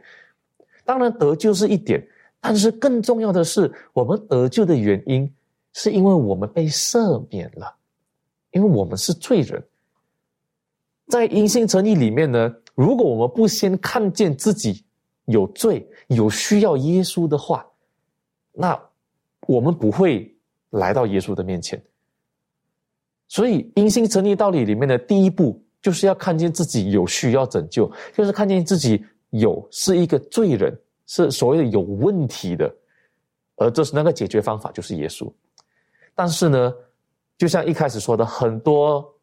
[0.86, 2.06] 当然得救是一点，
[2.40, 5.34] 但是更重要的是，我们得救的原因
[5.74, 7.74] 是因为我们被赦免了，
[8.52, 9.64] 因为我们是罪人。
[11.08, 12.54] 在因信诚意里面呢。
[12.76, 14.86] 如果我们不先看见自己
[15.26, 17.66] 有罪、有需要耶稣的话，
[18.54, 18.80] 那
[19.48, 20.37] 我们不会
[20.72, 21.82] 来到耶稣的面前。
[23.28, 32.74] 所以，因信成立道理里面的第一步，就是要看见自己有需要拯救，就是看见自己有是一个罪人，是所谓的有问题的，
[33.56, 35.32] 而这是那个解决方法，就是耶稣。
[36.16, 36.74] 但是呢，
[37.38, 39.14] 就像一开始说的，很多。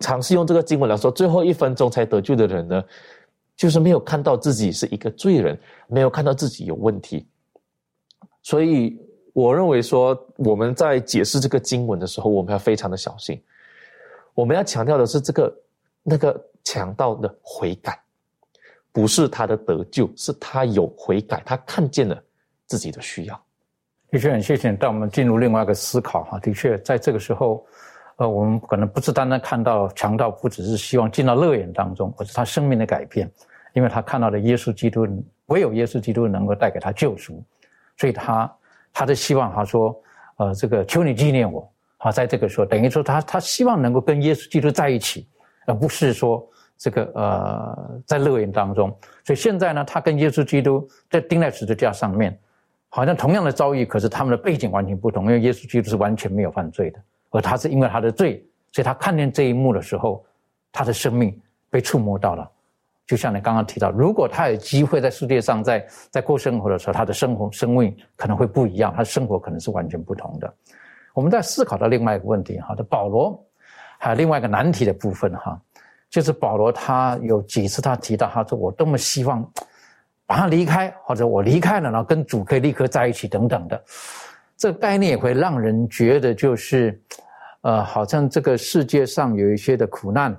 [0.00, 2.82] 尝试用这个经文来说，最后一分钟才得救的人呢，
[3.56, 7.24] 就是没有看到自己是一个罪人，没有看到自己有问题。
[8.42, 8.98] 所以，
[9.34, 13.38] 我认为说我们在解释这个经文的时候，我们要非常的小心。
[14.32, 15.54] 我们要强调的是这个
[16.02, 18.00] 那个强盗的悔改，
[18.90, 22.18] 不是他的得救，是他有悔改，他看见了
[22.66, 23.38] 自己的需要。
[24.10, 26.38] 的确很谢谢，带我们进入另外一个思考哈。
[26.38, 27.62] 的确，在这个时候。
[28.16, 33.28] 呃，我们可能不是单单看到强盗，不只是希望进到乐园当中，而是他生命的改变，
[33.72, 35.04] 因为他看到了耶稣基督，
[35.46, 37.42] 唯有耶稣基督能够带给他救赎，
[37.96, 38.48] 所以他
[38.94, 39.94] 他的希望，他说，
[40.36, 45.28] 呃，这个求你纪念我，好，在这个时候，等于说他他希望能够跟耶稣基督在一起，
[45.66, 48.88] 而不是说这个呃在乐园当中，
[49.24, 52.38] 所以现在呢，他跟耶稣基督在钉在十字架上面，
[52.88, 57.00] 好像同样的遭遇，可是他们的背景完全不同，因为耶稣基督是完全没有犯罪的。
[57.30, 60.24] 而他是因为他的罪，所以他看见这一幕的时候，
[60.70, 61.36] 他的生命
[61.68, 62.48] 被触摸到了。
[63.06, 70.52] 就像你刚刚提到，如果他有机会在世界上在在过生活的时候，他的生活生命可能会不一样，他的生活可能是完全不同的。
[71.12, 73.38] 我们在思考到另外一个问题，哈，的保罗
[73.98, 75.60] 还有另外一个难题的部分，哈，
[76.08, 79.46] 就是保罗他有几次他提到，他说我多么希望
[80.26, 83.84] 马上离开，或者我离开了，然后跟主可以立刻在一起等等的。
[84.56, 86.98] 这个概念也会让人觉得，就是，
[87.60, 90.34] 呃，好像这个世界上有一些的苦难，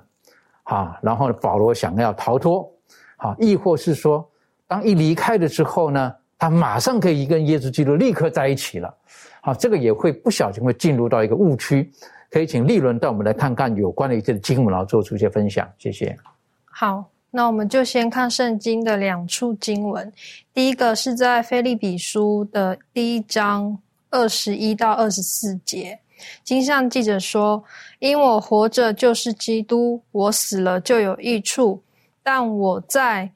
[0.66, 2.70] 啊，然后保罗想要逃脱，
[3.16, 4.24] 啊，亦或是说，
[4.68, 8.94] 当一离开了之后呢，他马上可以跟耶稣基督立刻在一起了，
[9.40, 11.90] 好，这个也会不小心会进入到一个误区，
[12.30, 16.16] 可以请立伦带我们来看看有关的一些经文，然后做出一些分享，谢谢。
[16.64, 20.12] 好，那我们就先看圣经的两处经文，
[20.54, 23.78] 第一个是在菲利比书的第一章。
[24.08, 25.98] 二十一到二十四节，
[26.44, 27.62] 经上记者说
[27.98, 31.82] ：“因我活着就是基督，我死了就有益处。
[32.22, 33.30] 但我在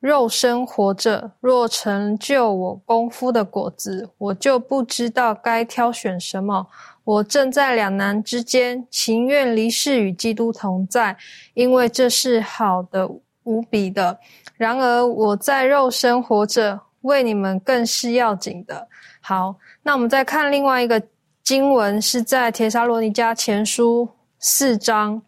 [0.00, 6.66] 肉身活着，若成就我功夫的果子，我就不知道该挑选什么。
[7.04, 11.16] 我正在两难之间，情愿离世与基督同在，
[11.54, 13.08] 因为这是好的
[13.44, 14.18] 无比的。
[14.56, 18.88] 然而我在肉身活着，为你们更是要紧的。”
[19.20, 19.54] 好。
[19.86, 20.98] 那我们再看另外一个
[21.44, 25.20] 经文，是在《铁沙罗尼迦前书》四章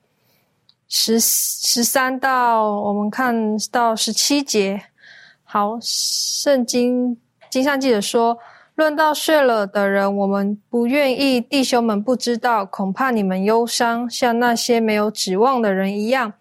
[0.89, 3.37] 十十三到我们看
[3.71, 4.81] 到十七节。
[5.45, 7.15] 好，圣经
[7.51, 8.39] 经上记者说
[8.77, 16.33] ：“论到睡了的人，我们不愿意弟兄们不知道，恐怕你们忧伤，像那些没有指望的人一样。”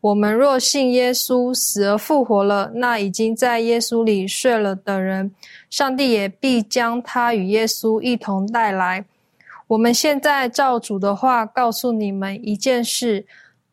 [0.00, 5.34] 我们若信耶稣死而复活了，那已经在耶稣里睡了的人，
[5.70, 9.04] 上帝也必将他与耶稣一同带来。
[9.66, 13.26] 我们现在照主的话告诉你们一件事：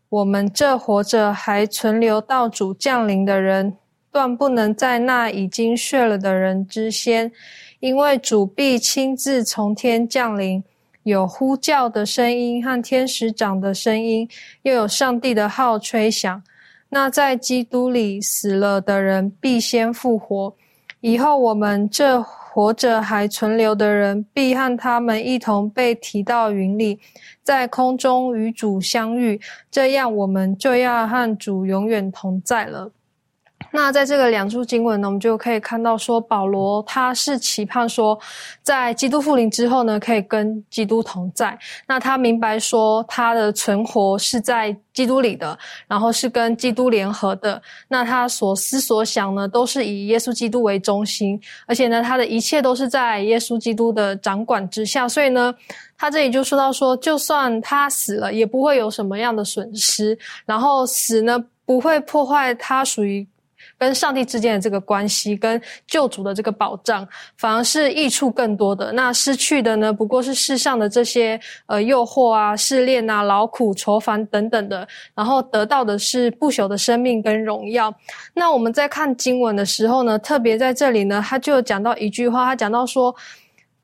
[0.09, 3.77] 我们这活着还存留到主降临的人，
[4.11, 7.31] 断不能在那已经睡了的人之先，
[7.79, 10.63] 因为主必亲自从天降临。
[11.03, 14.29] 有呼叫的声音和天使长的声音，
[14.61, 16.43] 又有上帝的号吹响。
[16.89, 20.55] 那在基督里死了的人必先复活，
[20.99, 22.23] 以后我们这
[22.53, 26.99] 活着还存留的人必和他们一同被提到云里，
[27.41, 29.39] 在空中与主相遇。
[29.71, 32.91] 这样，我们就要和主永远同在了。
[33.69, 38.17] 那在这个两处经文呢，我们就可以看到说，保罗他是期盼说，
[38.63, 41.57] 在基督复临之后呢，可以跟基督同在。
[41.87, 45.57] 那他明白说，他的存活是在基督里的，
[45.87, 47.61] 然后是跟基督联合的。
[47.87, 55.07] 那他所思所想呢，都是以耶稣基督为中心，而且呢，他的一切都是在耶稣基督的掌管之下。
[55.07, 55.53] 所以呢，
[55.97, 60.17] 他这里就说到说，就算他死了，也不会有什么样的损失。
[60.45, 63.25] 然后死呢，不会破坏他属于。
[63.81, 68.91] 跟上帝之间的这个关系，跟救主的这个保障，反而是益处更多的。
[68.91, 77.91] 那失去的呢，不过是世上的这些呃诱惑啊、试炼啊、劳苦、愁烦等等的，然后得到的是不朽的生命跟荣耀。
[78.35, 83.15] 那我们在看经文的时候呢，特别在这里呢，他就讲到一句话，他讲到说。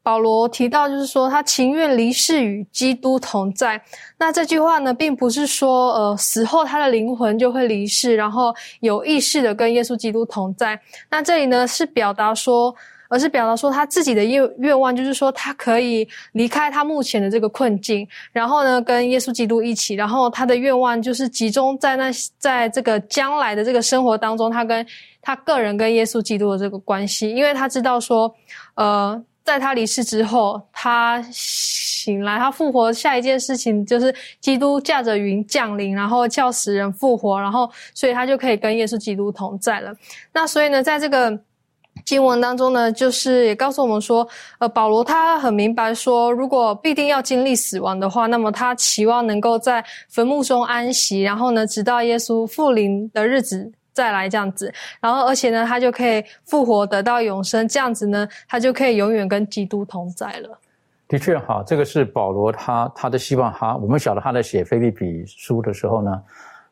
[0.08, 3.82] 保罗提到，就是说他情愿离世与基督同在。
[4.18, 10.80] 那这句话呢，并不是说，呃，死后他的灵魂就会离世，然后有意识的跟耶稣基督同在。
[11.10, 12.74] 那这里呢，是表达说，
[13.10, 19.94] 而是表达说他自己的愿愿望，就是说他可以离开他目前的这个困境，然后呢，跟耶稣基督一起。
[19.94, 24.88] 然后他的愿望就是集中在那，在这个将来的这个生活当中，他跟
[25.22, 28.34] 他个人跟耶稣基督的这个关系，因为他知道说，
[28.76, 29.22] 呃。
[29.48, 32.92] 在他离世之后，他醒来，他复活。
[32.92, 39.96] 下一件事情就是基督驾着云降临，然后叫死人复活，然后所以他就可以跟耶稣基督同在了。
[40.34, 41.40] 那所以呢，在这个
[42.04, 44.28] 经文当中呢，就是也告诉我们说，
[44.60, 53.72] 呃，保罗他很明白说，如果必定要经历死亡的话，那么他期望能够在坟墓中安息，然后呢，直到耶稣复临的日子。
[53.98, 54.72] 再来这样子，
[55.02, 57.68] 然后而且呢，他就可以复活，得到永生。
[57.68, 60.60] 这样子呢，他就可以永远跟基督同在了。
[61.08, 63.52] 的确，哈，这个是保罗他他的希望。
[63.52, 66.22] 哈，我们晓得他在写菲利比书的时候呢，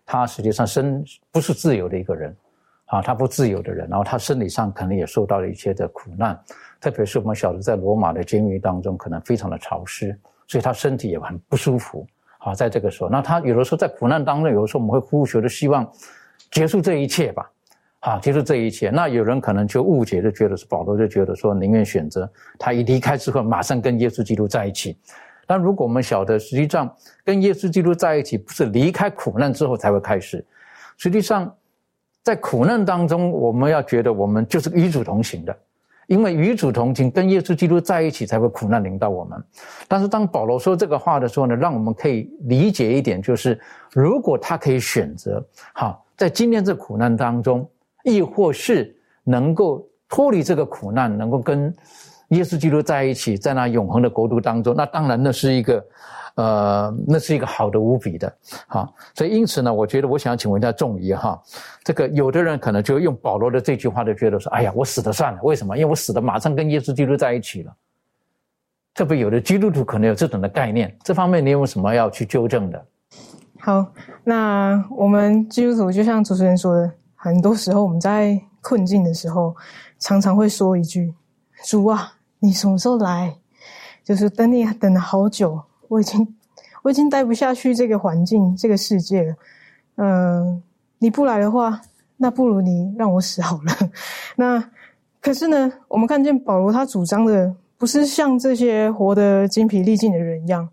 [0.05, 2.35] 他实际上身不是自由的一个人，
[2.85, 3.89] 啊，他不自由的人。
[3.89, 6.39] 然后他身体上可能也受到了一些的苦难，
[6.79, 10.15] 特别是我们晓得在罗马的监狱当中，可能非常的潮湿，
[10.47, 12.05] 所以他身体也很不舒服。
[12.37, 15.91] 啊，在这个时候，那他有的时候在苦难当中，有的时候我们会呼求的希望。
[16.51, 17.51] 结束这一切吧，
[17.99, 18.89] 好，结束这一切。
[18.89, 24.97] 那有人可能就误解，就觉得是保罗就觉得说，宁愿选择他一离开之后，马上跟耶稣基督在一起。
[25.47, 26.91] 但如果我们晓得，实际上
[27.23, 30.43] 跟耶稣基督在一起，不是离开苦难之后才会开始。
[30.97, 31.53] 实际上，
[32.23, 35.55] 在苦难当中，我们要觉得我们就是与主同行的。
[36.07, 39.41] 因为与主同情，跟耶稣基督在一起，才会苦难临到我们。
[39.87, 43.59] 但是当保罗说这个话的时候呢，让我们可以理解一点，就是
[43.91, 47.67] 如果他可以选择，好，在今天这苦难当中，
[48.03, 51.73] 亦或是能够脱离这个苦难，能够跟
[52.29, 55.85] 耶稣基督在一起，在那永恒的国度当中，那当然那是一个。
[56.35, 58.29] 呃，那是一个好的无比的，
[58.67, 61.41] 好，所以因此呢，我觉得我想请问一下仲怡哈，
[61.81, 65.77] 这个有的人可能就用保罗的这句话就觉得说，哎呀，我死了算了，为什么？
[65.77, 67.73] 因为我死了马上跟耶稣基督在一起了。
[68.93, 72.85] 特别有的基督徒可能有这种的概念，这方面你有什么要去纠正的？
[73.61, 73.85] 好，
[74.21, 79.55] 那我们基督徒就像主持人说的，很多时候我们在困境的时候，
[79.99, 81.13] 常常会说一句
[81.65, 82.11] ：“主啊，
[82.45, 83.35] 你什么时候来？”
[84.05, 85.59] 就是等你等了好久。
[85.87, 86.35] 我已经，
[86.83, 89.35] 我已经待不下去这个环境、这个世界了。
[89.95, 90.61] 嗯，
[90.99, 91.81] 你不来的话，
[92.17, 93.89] 那不如你让我死好了。
[94.37, 94.71] 那
[95.21, 100.67] 可是呢，我们看见保罗他主张的不是像这些活得精疲力尽的人一样，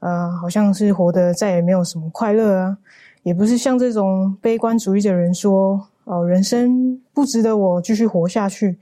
[0.00, 2.78] 呃，好像是活得再也没有什么快乐啊，
[3.22, 8.78] 也不是像这种悲观主义的人说，哦，人生不值得我继续活下去。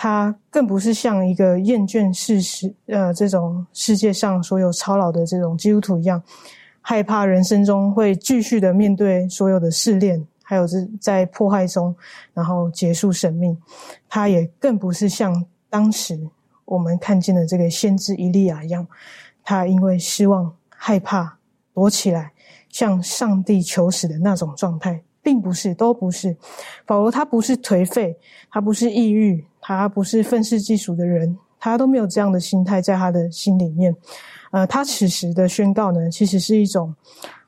[0.00, 6.22] 他更不是像一个厌倦世事，呃，这种世界上所有操劳的这种基督徒一样，
[6.80, 11.92] 害怕人生中会继续的面对所有的试炼，还有是在迫害中，
[12.32, 13.58] 然后结束生命。
[14.08, 16.16] 他也更不是像当时
[16.64, 18.86] 我们看见的这个先知伊利亚一样，
[19.42, 21.38] 他因为失望、害怕，
[21.74, 22.30] 躲起来
[22.68, 26.36] 向上帝求死的那种状态，并不是，都不是。
[26.86, 28.16] 保罗他不是颓废，
[28.48, 29.44] 他不是抑郁。
[29.76, 33.94] 他不是愤世嫉俗的人，他都没有这样的心态在他的心里面。
[34.50, 36.94] 呃，他此时的宣告呢，其实是一种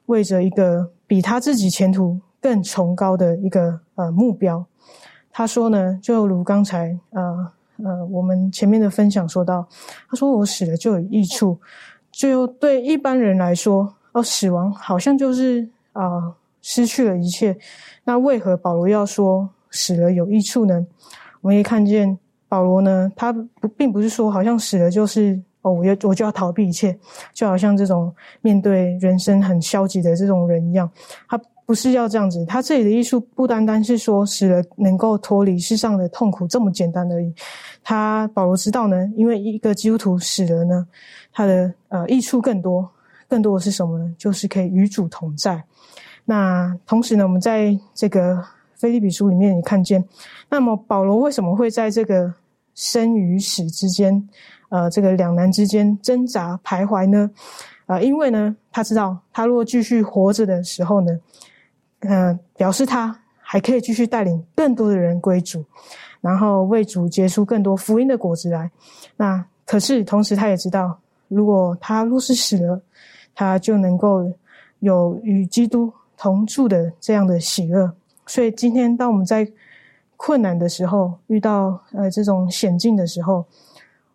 [0.06, 4.64] 为着一个比他自己前途更崇高的一个呃目标。
[5.30, 7.52] 他说呢，就如刚才呃
[7.82, 9.66] 呃我们前面的分享说到，
[10.10, 11.58] 他说我死了就有益处，
[12.12, 17.56] 就对一般人来说，哦，死亡好像就是啊失去了一切。
[18.04, 20.86] 那为何保罗要说死了有益处呢？
[21.40, 22.18] 我们可以看见
[22.48, 26.98] 保罗呢，他不并不是说好像死了就是哦，我要我就要逃避一切，
[27.34, 30.90] 就好像这种面对人生很消极的这种人一样。
[31.28, 32.44] 他不是要这样子。
[32.46, 37.32] 他这里的艺术不单单是说死了能够脱离世上的痛苦这么简单而已。
[37.82, 40.86] 他保罗知道呢，因为一个基督徒死了呢，
[41.32, 42.90] 他的呃益处更多，
[43.28, 44.14] 更多的是什么呢？
[44.18, 45.62] 就是可以与主同在。
[46.24, 48.42] 那同时呢，我们在这个
[48.80, 50.02] 菲利比书里面也看见，
[50.48, 52.32] 那么保罗为什么会在这个
[52.74, 54.26] 生与死之间，
[54.70, 57.30] 呃，这个两难之间挣扎徘徊呢？
[57.84, 61.20] 啊，因为呢，他知道他如果继续活着的时候呢，
[62.00, 65.62] 呃，表示他还可以继续带领更多的人归主，
[66.22, 68.70] 然后为主结出更多福音的果子来。
[69.16, 72.80] 那可是同时他也知道，如果他若是死了，
[73.34, 74.32] 他就能够
[74.78, 77.92] 有与基督同住的这样的喜乐。
[78.30, 79.50] 所以今天当我们在
[80.16, 83.44] 困难的时候，遇到呃这种险境的时候，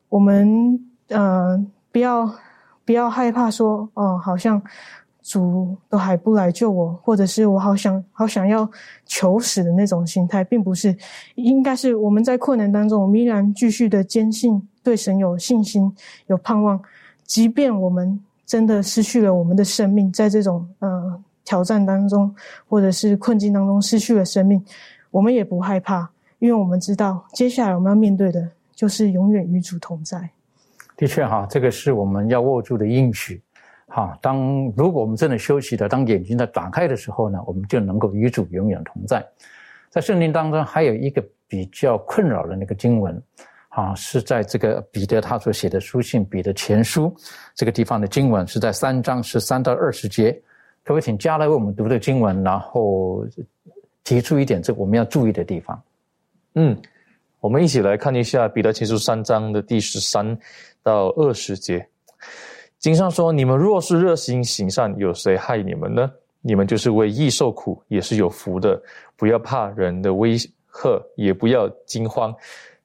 [0.10, 2.34] 我们呃不要。
[2.88, 4.62] 不要害怕说哦，好像
[5.24, 8.70] 主都还不来救我，或者是我好想好想要
[9.08, 10.96] 求死的那种心态，并不是，
[11.34, 15.92] 应该是我们在困难当中，我们依然继续的坚信对神有信心、
[16.28, 16.80] 有盼望，
[17.24, 22.36] 即便我们真的失去了我们的生命，在这种呃挑战当中，
[22.68, 24.62] 或者是困境当中失去了生命，
[25.12, 30.30] 我们也不害怕，因为我们知道接下来我们要面对的就是永远与主同在。
[30.98, 33.42] 的确哈，这个是我们要握住的应许。
[33.88, 39.26] 哈，当如果我们真的休息的，当眼睛在打开的时候呢，我们就能够与主永远同在。
[39.90, 43.22] 在圣经当中，还有一个比较困扰的那个经文，
[43.70, 47.14] 啊，是在这个彼得他所写的书信《彼得前书》
[47.54, 50.38] 这个地方的经文，是在三章十三到二十节。
[50.86, 53.26] 可不可以请加来为我们读的经文，然后
[54.06, 55.82] 提出一点这我们要注意的地方？
[56.54, 56.78] 嗯，
[57.42, 60.38] 我们一起来看一下《彼得前书》三章的第十三。
[60.84, 61.84] 到二十节，
[62.78, 66.12] 经上说：“你们若是热心行善，有谁害你们呢？
[66.42, 68.80] 你们就是为义受苦，也是有福的。
[69.16, 72.32] 不要怕人的威吓，也不要惊慌，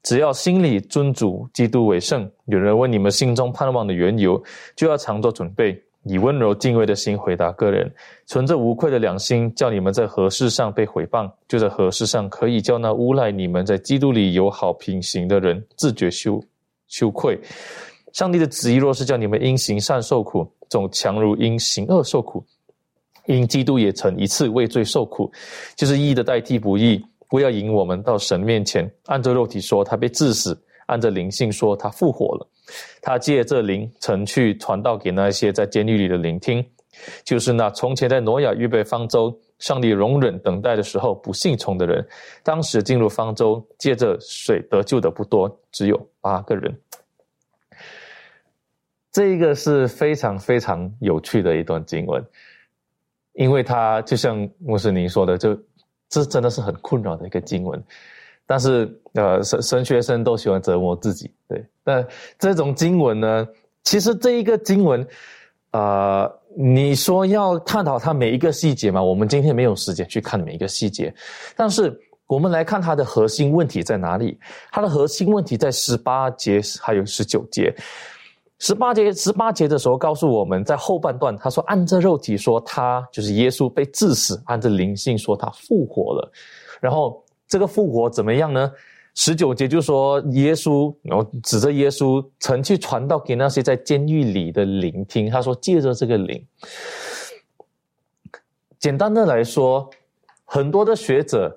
[0.02, 2.26] 只要心里尊主基督为圣。
[2.46, 4.42] 有人问你们心中盼望的缘由，
[4.74, 7.92] 就要常做准备，以温柔敬畏的心回答个人，
[8.26, 16.42] 存着无愧的良心，叫你们在何事上被毁谤，就在何事上可以叫那诬赖你们在基督里有好品行的人自觉羞
[16.88, 17.38] 羞愧。”
[18.12, 22.44] 上帝的旨意若是叫你们因行善受苦，总强如因行恶受苦。
[23.26, 25.30] 因基督也曾一次为罪受苦，
[25.76, 28.90] 就是义的代替不义，不要引我们到神面前。
[29.04, 30.52] 按着肉体说，他被致死；
[30.86, 32.48] 按着灵性说，他复活了。
[33.02, 36.64] 他借这灵曾去传道给那些在监狱里的聆听，
[37.24, 42.06] 就是那从前在挪亚预备方舟，上帝容忍等待的时候不信从的人。
[42.42, 46.78] 当时进入方舟借着水得救的不多，只有八个人。
[49.12, 52.24] 这个是非常非常有趣的一段经文，
[53.32, 55.58] 因为它就像牧师您说的，就
[56.08, 57.82] 这真的是很困扰的一个经文。
[58.50, 61.64] 但是呃，神神学生都喜欢折磨自己，对。
[61.84, 62.04] 但
[62.36, 63.46] 这种经文呢，
[63.84, 65.06] 其实这一个经文，
[65.70, 71.14] 呃，你说要探讨它每一个细节嘛，我们今天没有时间去看每一个细节。
[71.54, 71.96] 但是
[72.26, 74.36] 我们来看它的核心问题在哪里？
[74.72, 77.72] 它的核心问题在十八节还有十九节。
[78.58, 86.32] 十八节，十八节的时候告诉我们在后半段，他说按着肉体说他就是耶稣被致死，按着灵性说他复活了。
[86.80, 88.72] 然后这个复活怎么样呢？
[89.14, 95.28] 十九节就说耶稣，然后指着耶稣曾去传道给那些在监狱里的聆听。
[95.28, 96.46] 他说借着这个灵，
[98.78, 99.90] 简单的来说，
[100.44, 101.54] 很多的学者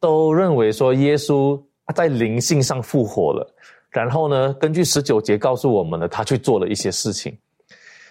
[0.00, 1.62] 都认为说耶稣
[1.94, 3.54] 在灵性上复活了。
[3.90, 4.52] 然后呢？
[4.54, 7.36] 根据十九节告诉我们呢，他去做了一些事情。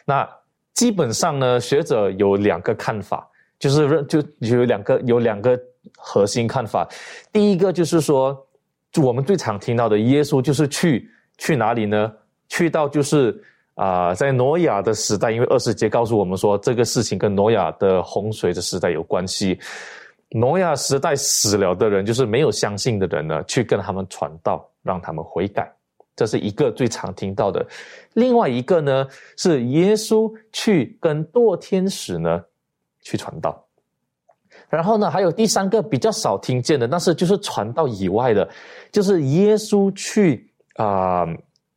[0.03, 0.28] 那
[0.73, 3.28] 基本上呢，学者有两个看法，
[3.59, 5.59] 就是认就有两个有两个
[5.98, 6.88] 核心看法。
[7.32, 8.38] 第一个就是说，
[9.02, 12.12] 我们最常听到的，耶稣就是去去哪里呢？
[12.48, 13.43] 去到就是
[13.74, 19.60] 啊，在挪亚的时代，因为二十节告诉我们说，这个事情跟挪亚的洪水的时代有关系。
[20.30, 25.72] 挪亚时代死了的人，就是没有相信的人呢，去跟他们传道，让他们悔改。
[26.16, 27.66] 这是一个最常听到的，
[28.14, 32.41] 另外一个呢是耶稣去跟堕天使呢
[33.02, 33.64] 去传道，
[34.70, 38.47] 然后呢还有第三个比较少听见的，但是就是传道以外的，
[38.91, 41.26] 就是耶稣去啊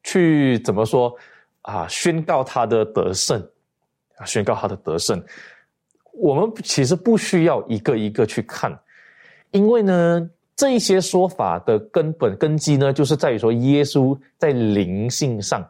[0.03, 1.15] 去怎么说
[1.63, 3.41] 啊宣告他的得胜
[4.17, 5.23] 啊宣告他的得胜，
[6.13, 8.77] 我们其实不需要一个一个去看，
[9.51, 10.31] 因为呢。
[10.59, 15.65] 这一些说法的根本根基呢，就是在于说耶稣在灵性上，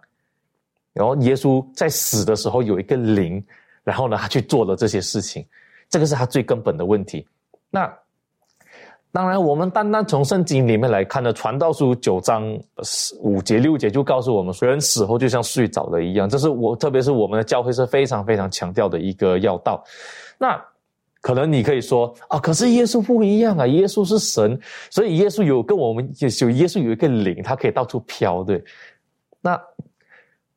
[0.95, 3.45] 然后耶稣在死的时候有一个灵，
[3.85, 5.45] 然后呢他去做了这些事情，
[5.89, 7.27] 这个是他最根本的问题。
[7.71, 7.93] 那
[9.11, 12.45] 当然，我们单单从圣经里面来看呢，《传道书》九章
[13.21, 16.29] 五节六节就告诉我们，人死后就像睡着了一样。
[16.29, 19.83] 这是我，特别是我们的教会是非常非常强调的一个要道。
[20.39, 20.63] 那
[21.23, 24.61] 可能你可以说啊，可是耶稣不一样啊，耶稣是神，
[24.91, 28.63] 所以耶稣有跟我们有耶稣有一个灵，他可以到处飘，对。
[29.41, 29.59] 那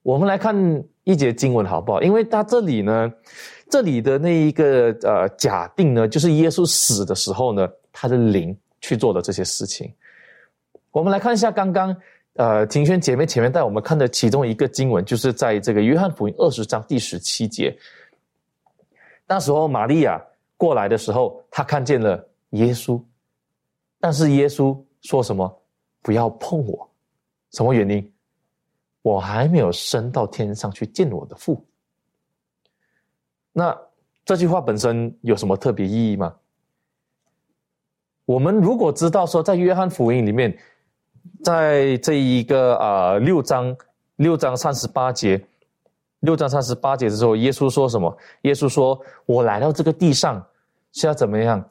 [0.04, 2.02] 我们来看一节经文好不好？
[2.02, 3.12] 因为他这里呢。
[3.72, 9.91] 这里的那一个呃假定呢，就是耶稣死的时候呢，他的灵去做的这些事情。
[10.91, 11.95] 我们来看一下刚刚
[12.34, 17.74] 呃庭轩姐妹前面带我们看的其中一个经文，就是在这个约翰福音二十章第十七节。
[19.26, 20.22] 那时候玛利亚
[20.57, 23.01] 过来的时候，她看见了耶稣，
[24.01, 25.49] 但是耶稣说什么？
[26.01, 26.89] 不要碰我，
[27.51, 28.11] 什么原因？
[29.01, 31.65] 我还没有升到天上去见我的父。
[33.54, 33.78] 那
[34.24, 36.36] 这句话本身有什么特别意义吗？
[38.26, 40.58] 我们如果知道说，在约翰福音里面，
[41.43, 43.76] 在这一个啊六章
[44.16, 45.43] 六章三十八节，
[46.22, 48.16] 六章三十八节的时候，耶稣说什么？
[48.43, 50.41] 耶稣说：“我来到这个地上
[50.93, 51.68] 是要怎么样？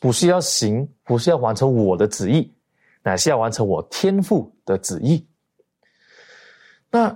[0.00, 2.52] 不是要行，不是要完成我的旨意，
[3.02, 5.24] 乃是要完成我天父的旨意。”
[6.90, 7.14] 那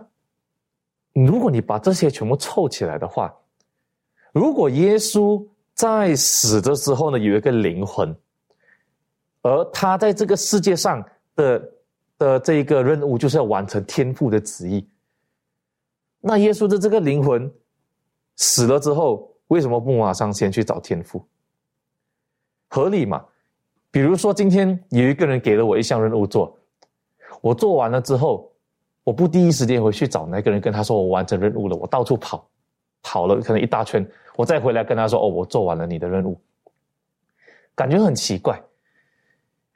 [1.14, 3.34] 如果你把这些全部凑起来的话，
[4.34, 8.12] 如果耶稣在死的时候呢，有一个灵魂，
[9.42, 11.00] 而他在这个世界上
[11.36, 11.72] 的
[12.18, 14.84] 的这一个任务，就是要完成天父的旨意。
[16.20, 17.48] 那耶稣的这个灵魂
[18.34, 21.24] 死了之后，为什么不马上先去找天父？
[22.66, 23.24] 合理嘛？
[23.92, 26.58] 比如说今天有一个人给了我一项任务做，
[27.40, 28.50] 我做完了之后，
[29.04, 32.44] 我不第一时间回去找那个人，跟他说我完成任务了，我到处跑，
[33.14, 34.04] 跑了可能一大圈。
[34.34, 36.36] 我再回来跟他说：“哦，我做完了你的任务。”
[37.76, 38.60] 感觉很奇怪。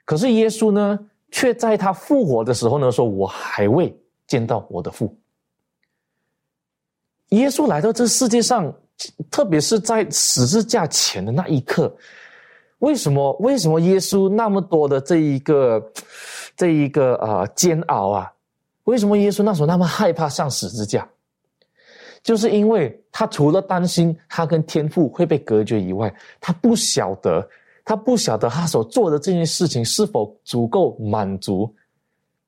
[0.03, 0.99] 可是耶稣呢，
[1.31, 5.17] 却在他复活的时候呢，说：“我还未见到我的父。”
[7.29, 8.73] 耶稣来到这世界上，
[9.31, 11.95] 特别是在十字架前的那一刻，
[12.79, 13.31] 为什么？
[13.39, 15.91] 为什么耶稣那么多的这一个、
[16.57, 18.33] 这一个啊煎熬啊？
[18.83, 21.07] 为什么耶稣那时候那么害怕上十字架？
[22.29, 27.49] 就是因为他除了担心他跟天父会被隔绝以外，他不晓得，
[27.83, 31.75] 他不晓得他所做的这件事情是否足够满足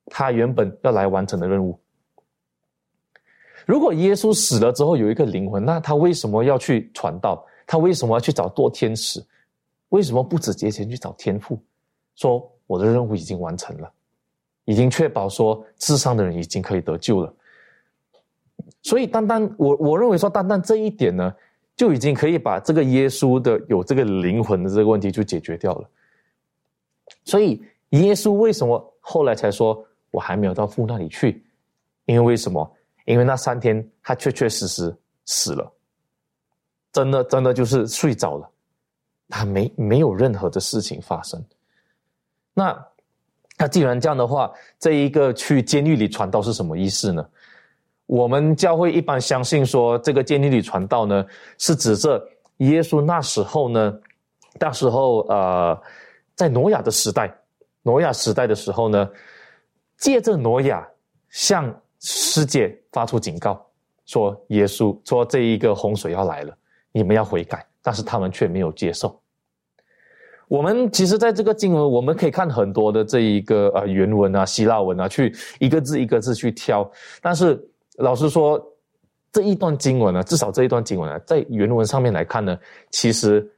[0.06, 1.76] 他原本要来完成的任务。
[3.66, 7.44] 如果耶稣死了之后有一个灵魂，那他为什么要去传道？
[7.66, 9.20] 他为什么要去找堕天使？
[9.88, 11.60] 为什么不直接先去找天父，
[12.14, 13.92] 说我的任务已经完成了，
[14.64, 17.34] 已经确保说世上的人已经可以得救了？
[18.82, 21.32] 所以，单单我我认为说，单单这一点呢，
[21.76, 25.88] 就已经可以把这个耶稣的有这个灵魂的这个问题就解决掉了。
[27.24, 31.44] 所以，耶稣为什么后来才说我还没有到父那里去？
[32.06, 32.68] 因为为什么？
[33.04, 34.94] 因为那三天他确确实实
[35.26, 35.72] 死了，
[36.92, 38.50] 真的真的就是睡着了，
[39.28, 41.40] 他没没有任何的事情发生。
[42.52, 42.86] 那
[43.56, 47.24] 他既然这样的话，这一个去监狱里传道是什么意思呢？
[48.12, 51.24] 我们教会一般相信说，这个监狱里传道呢，
[51.56, 52.22] 是指着
[52.58, 53.98] 耶稣那时候呢，
[54.60, 55.80] 那时候呃，
[56.34, 57.34] 在挪亚的时代，
[57.80, 59.10] 挪亚时代的时候呢，
[59.96, 60.86] 借着挪亚
[61.30, 63.58] 向世界发出警告，
[64.04, 66.54] 说耶稣说这一个洪水要来了，
[66.92, 69.18] 你们要悔改，但是他们却没有接受。
[70.48, 76.86] 我们其实在这个经文，我们可以看很多的这一个呃原文啊、希腊文啊，去一个字一个字去挑，
[77.22, 77.58] 但是。
[78.02, 78.60] 老实说，
[79.30, 82.58] 这一段经文呢，至少这一段经文呢，在原文上面来看呢，
[82.90, 83.48] 其实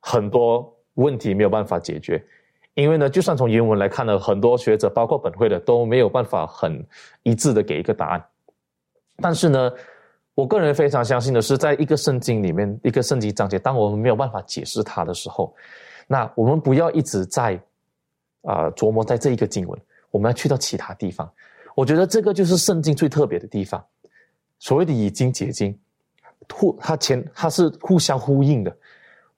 [0.00, 2.24] 很多问题没有办法解决，
[2.72, 6.82] 因为呢，就算从原文来看呢，很多学者，包括本会的，都没有办法很
[7.22, 8.24] 一致的给一个答案。
[9.18, 9.70] 但是呢，
[10.34, 15.54] 我个人非常相信的是，在一个圣经里面，一个圣经章节，当我们没有办法解释它的时候，
[16.06, 17.60] 那我们不要一直在
[18.40, 19.78] 啊琢磨在这一个经文，
[20.10, 21.30] 我们要去到其他地方。
[21.74, 23.84] 我觉得这个就是圣经最特别的地方，
[24.58, 25.78] 所谓的以经解经，
[26.48, 28.76] 互它前它是互相呼应的。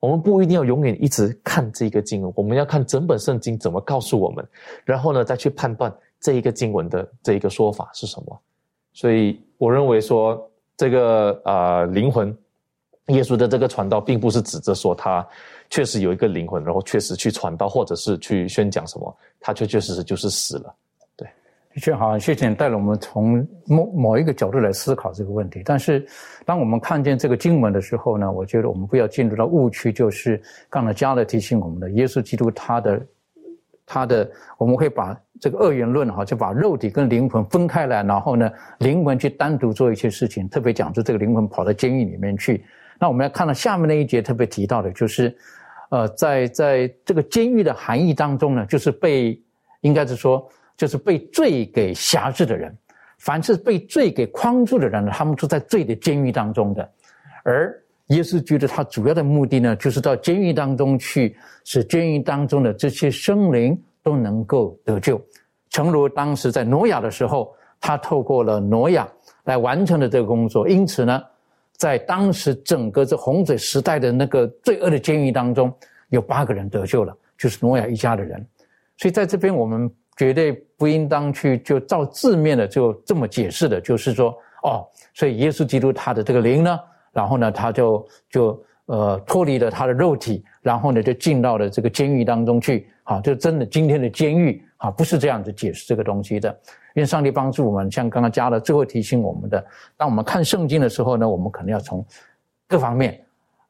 [0.01, 4.47] 我们不一定要永远一直看这个经文，我们要看整本圣经怎么告诉我们，
[4.85, 8.39] 然后呢再去判断这一个经文的这一个说法是什么。
[8.93, 12.37] 所以我认为说这个啊灵魂，
[13.07, 15.27] 耶稣的这个传道，并不是指着说他
[15.71, 20.75] 确实有一个灵魂，然后确实去传道或者是去宣讲什么，他确确实实就是死了。
[21.75, 25.61] 的确好，谢谢你带了我们从某某一个角度来思考这个问题。
[25.65, 26.07] 但是，
[26.45, 33.05] 当我们看见这个经文的时候呢，我觉得我们不要进入到误区，就是刚才加勒提醒我们的，耶稣基督他的
[33.85, 38.49] 他的，我们会把这个二元论哈，就把肉体跟灵魂分开来，然后呢，
[38.79, 42.65] 灵魂去单独做一些事情，特别讲出这个灵魂跑到监狱里面去。
[43.01, 45.37] 那我们要看到下面那一节特别提到的，就是，
[45.91, 49.37] 呃，在在这个监狱的含义当中呢，就是被
[49.81, 50.49] 应该是说。
[50.77, 52.77] 就是被罪给辖制的人，
[53.19, 56.91] 凡是被罪给框住的人呢，他们都在罪的监狱当中的。
[57.45, 65.21] 而耶稣觉得他主要的目的呢，就是到监狱当中去，使监狱当中的这些生灵都能够得救。
[65.71, 69.09] 诚如当时在挪亚的时候，他透过了挪亚
[69.45, 70.69] 来完成了这个工作。
[70.69, 71.23] 因此呢，
[71.77, 75.73] 在当时整个这洪水时代的那个罪恶的监狱当中，
[76.09, 78.45] 有八个人得救了，就是挪亚一家的人。
[78.99, 79.89] 所以在这边我们。
[80.17, 84.31] 绝对不应当去就照字面的就这么解释的，就是说，
[84.63, 86.79] 哦，所以耶稣基督他的这个灵呢，
[87.13, 96.57] 然后呢，他就就呃脱离了他的肉体，然后呢就进到了这个监狱当中去，啊，就真的今天的监狱啊，不是这样子解释这个东西的。
[96.95, 99.65] 愿上帝帮助我们，像刚刚加了最后提醒我们的，
[99.97, 102.07] 当我们看圣经的时候呢，我们可能要从
[102.69, 103.21] 各方面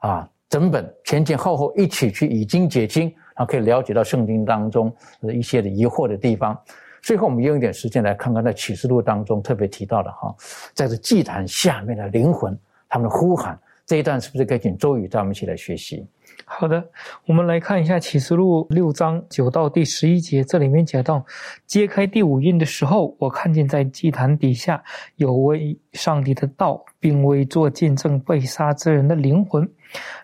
[0.01, 3.11] 啊，整本前前后后一起去以经解经。
[3.37, 6.59] 然后可以了解到圣经当中的一些的疑惑的地方。
[7.03, 10.35] 最后，我们用一点时间来看看在启示录当中特别提到的哈，
[10.73, 12.59] 在这祭坛下面的灵魂
[12.89, 16.07] 他们的呼喊这一段，是不是可以请周宇带我们一起来学习？
[16.47, 16.91] 好的，
[17.27, 21.25] 我们来看一下启示录六章九到第十一节，这里面讲到
[21.67, 24.83] 揭开第五印的时候，我看见在祭坛底下
[25.17, 29.69] 有位上帝的道，并为做见证被杀之人的灵魂。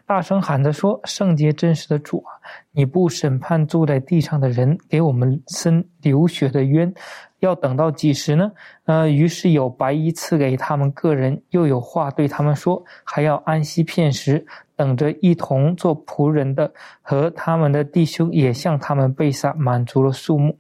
[0.05, 2.31] 大声喊着说：“圣洁真实的主啊，
[2.73, 6.93] 你不审判住在地上的人，给我们伸流血的冤，
[7.39, 8.51] 要等到几时呢？”
[8.87, 14.45] 呃，于是有白衣赐给他们个人，又有话对他们说，还要安息片时，
[14.81, 16.73] 等着一同做仆人的
[17.03, 20.57] 和他们的弟兄也向他们被杀，满足了数目。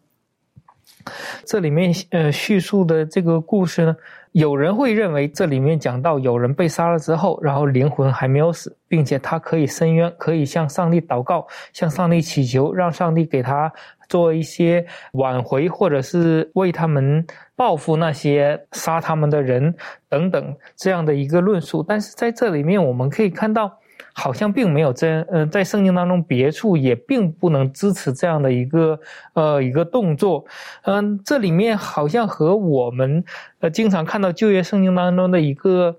[1.47, 3.97] 这里面呃叙述的这个故事呢？
[4.33, 13.73] 有人会认为这里面讲到有人被杀了之后，然后灵魂还没有死，并且他可以伸冤，可以向上帝祷告，向上帝祈求，让上帝给他
[14.07, 19.75] 做一些挽回，或者是为他们报复那些杀他们的人
[20.11, 21.83] 等等这样的一个论述。
[21.83, 23.80] 但是在这里面，我们可以看到。
[24.13, 28.99] 好像并没有这，呃，在圣经当中别处也并不能支持这样的一个，
[29.35, 30.45] 呃，一个动作，
[30.83, 33.25] 嗯，这里面好像和我们，
[33.61, 35.97] 呃，经常看到旧约圣经当中的一个，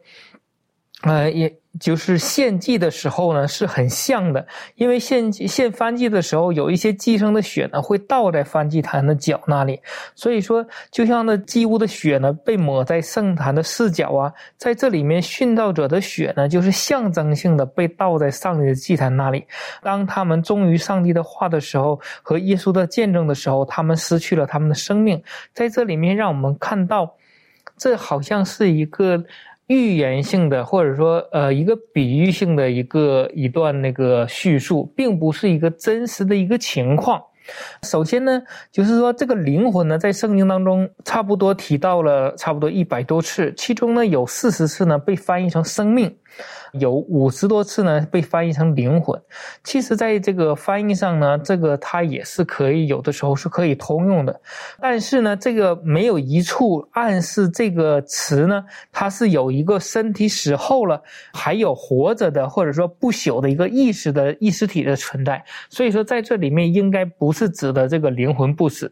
[1.04, 1.61] 呃，也。
[1.80, 4.46] 就是献祭的时候呢，是很像的，
[4.76, 9.80] 因为献献燔祭的时候，有一些祭牲的血呢会倒在燔祭坛的角那里，
[10.14, 19.46] 所以说，就像那祭物的血呢被抹在圣坛的四角啊，在这里面殉道者的血呢，就是象征性的被倒在上帝的祭坛那里。
[19.82, 25.24] 当他们忠于上帝的话的时候，和耶稣的见证的时候，他们失去了他们的生命。
[25.54, 27.16] 在这里面，让我们看到，
[27.78, 29.24] 这好像是一个。
[29.72, 37.22] 预言性的，或者说，呃，一个比喻性的一个一段那个叙述，并不是一个真实的一个情况。
[37.84, 46.14] 首先呢，就是说这个灵魂呢，在圣经当中差不多提到了差不多一百多次，其中呢有四十次呢被翻译成生命。
[46.74, 49.20] 有五十多次呢，被翻译成灵魂。
[49.64, 54.42] 其实，在这个翻译上呢，这个它也是可以有的时候是可以通用的。
[54.80, 61.02] 但是呢，这个没有一处暗示这个词呢，它是有一个身体死后了，
[61.34, 65.44] 还有活着的或者说不朽的一个意识的意识体的存在。
[65.70, 68.92] 所以说，在这里面应该不是指的这个灵魂不死。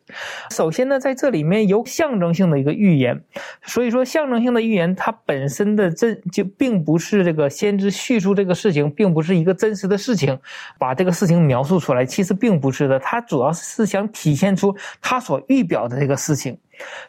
[0.52, 3.24] 首先呢，在这里面有象征性的一个预言。
[3.64, 7.80] 所以说，象征性的预言它本身的这就并不是这个先。
[7.80, 10.38] 知叙述这个事情，并不是一个真实的事情，
[10.78, 13.00] 把这个事情描述出来，其实并不是的。
[13.00, 16.58] 他主要是想体现出他所预表的这个事情。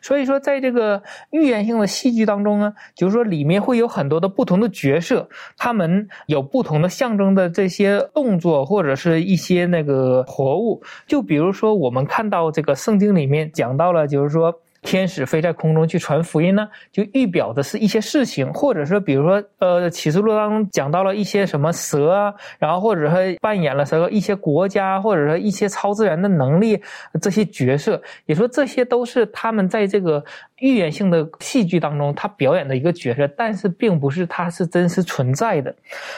[0.01, 10.81] 所以说，在这个预言性的戏剧当中呢，就是说里面会有很多的不同的角色，他们有不同的象征的这些动作，或者是一些那个活物。
[11.09, 14.55] 就比如说，我们看到这个圣经里面讲到了，就是说。
[14.83, 26.83] 天使飞在空中去传福音呢，就预表的是一些事情，或者说，比如说，呃，启示录当中讲到了一些什么蛇啊，然后或者说扮演了什么一些国家，或者说一些超自然的能力
[27.21, 30.25] 这些角色，也说这些都是他们在这个
[30.59, 35.75] 预言性的戏剧当中他表演的一个角色，但是并不是他是真实存在的，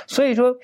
[0.07, 0.57] 所以说。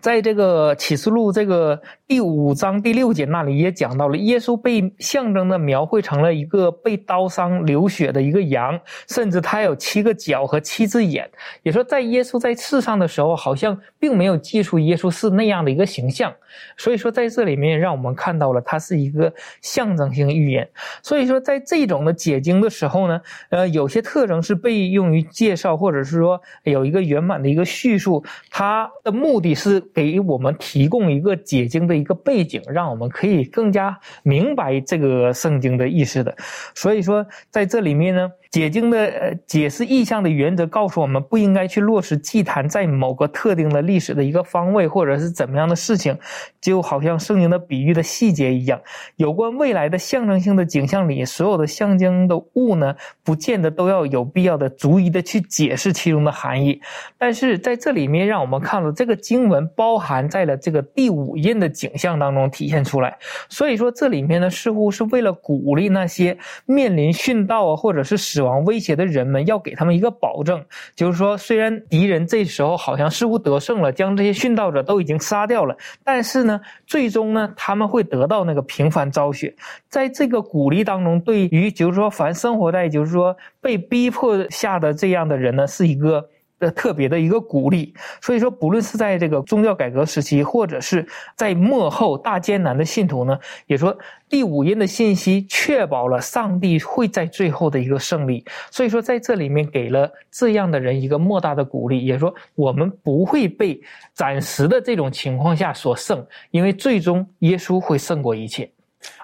[0.00, 8.78] 在这个启示录这个第五章第六节那里也讲到了，耶稣被象征的描绘成了一个被刀伤流血的一个羊，
[9.08, 11.30] 甚至他有七个角和七只眼。
[11.62, 16.32] 也说在耶稣在世上的时候，好像并没有记述耶稣是那样的一个形象。
[16.76, 20.68] 所以说在这里面让我们看到了它是一个象征性预言。
[21.02, 29.71] 所以说在这种的解经的时候呢，呃，有些特征是被用于介绍，或者是说有一个圆满的一个叙述，它的目的是。
[29.74, 36.36] 是给我们提供一个解经的一个背景，让我们可以更加明白这个圣经的意思的。
[36.74, 38.30] 所以说，在这里面呢。
[38.52, 46.14] 解经的呃解释意象的原则告诉我们，不应该去落实祭坛在某个特定的历史的一个方位，或者是怎么样的事情，
[46.60, 48.78] 就好像圣经的比喻的细节一样。
[49.16, 52.94] 有关未来的象征性的景象里，所有的象征的物呢，
[53.24, 56.78] 不见得都要有必要的逐一的去解释其中的含义。
[57.16, 63.16] 但是在这里面，让我们看到这个经文包含在了这个第五印的景象当中体现出来。
[63.48, 66.36] 所以说，这里面呢，似乎是为了鼓励那些
[66.66, 68.41] 面临殉道啊，或者是死。
[68.42, 70.64] 死亡威胁的人们要给他们一个保证，
[70.96, 79.54] 就是说，虽然敌人这时候好像似乎得胜了，将这些殉道者都已经杀掉了，但是呢，最终呢，他们会得到那个平凡昭雪。
[79.88, 86.28] 在这个鼓励当中，对于就是说，凡生活在就是说被逼迫下的这样的人呢，是一个。
[86.62, 91.04] 的特别的一个鼓励，所以说，不论是在这个宗教改革时期，或者是
[91.34, 93.36] 在末后大艰难的信徒呢，
[93.66, 93.96] 也说
[94.28, 98.44] 第五印的信息确保了上帝会在最后的一个胜利。
[98.70, 103.80] 所以说，在这里面给了这样的人一个莫大的鼓励，也说我们不会被
[104.14, 108.70] 暂时的这种情况下所胜，因为最终耶稣会胜过一切。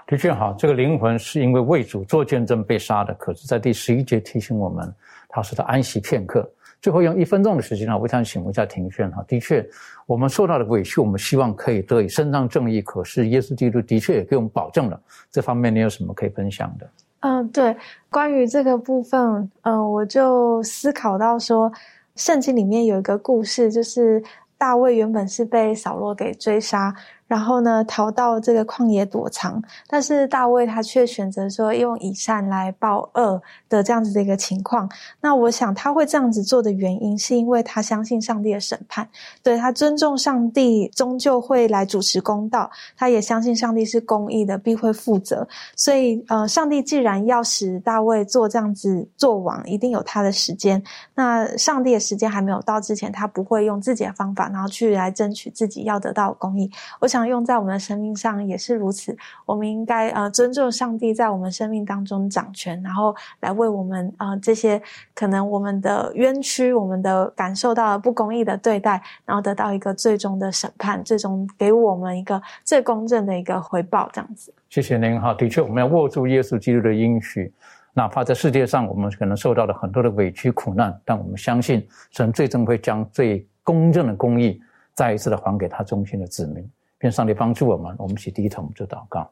[0.08, 4.92] 的确，哈，这个灵魂是因为为主做见证被杀的，可是，在第十一节提醒我们，
[5.28, 6.50] 他是他安息片刻。
[6.80, 9.24] 最后用一分钟的时间呢，我想请问一下庭轩哈。
[9.26, 9.66] 的确，
[10.06, 12.80] 我们受到的委屈，我们希望可以得以伸张正义。
[12.80, 15.00] 可是耶稣基督的确也给我们保证了，
[15.30, 16.88] 这方面你有什么可以分享的？
[17.20, 17.76] 嗯，对，
[18.08, 21.72] 关于这个部分，嗯，我就思考到说，
[22.14, 24.22] 圣经里面有一个故事，就是
[24.56, 26.94] 大卫原本是被扫罗给追杀。
[27.28, 34.90] 然后呢，逃到这个旷野躲藏，但是大卫他却选择说用以善来报恶的这样子的一个情况。
[35.20, 39.06] 那我想他会这样子做的原因，是因为他相信上帝的审判，
[39.42, 45.46] 对他尊重上帝终究会来主持公道，他也相信上帝是公义的，必会负责。
[45.76, 50.82] 所以，呃，上帝既然要使大卫做这样子做王，一定有他的时间。
[51.14, 56.70] 那上帝的时间还没有到之前，他不会用自己的方法，然后去来争取自己要得到公义。
[57.00, 57.17] 我想。
[57.26, 59.16] 用在我们的生命上也是如此，
[59.46, 64.80] 我们应该呃尊重上帝在我们生命当中掌权，然后来为我们啊这些
[65.14, 74.52] 可能我们的冤屈、我们的感受到了不公义的对待，然后得到一个最终的审判，最终给我们一个最公正的一个回报，这样子。
[74.68, 77.52] 谢谢您哈，的确我们要握住耶稣基督的应许，
[77.94, 84.60] 哪怕在世界上我们可能受到了很多的委屈苦难，但我们相信神最终会将最公正的公义
[84.94, 86.70] 再一次的还给他忠心的子民。
[87.00, 89.30] 愿上帝帮助我们，我们一起低头做祷告。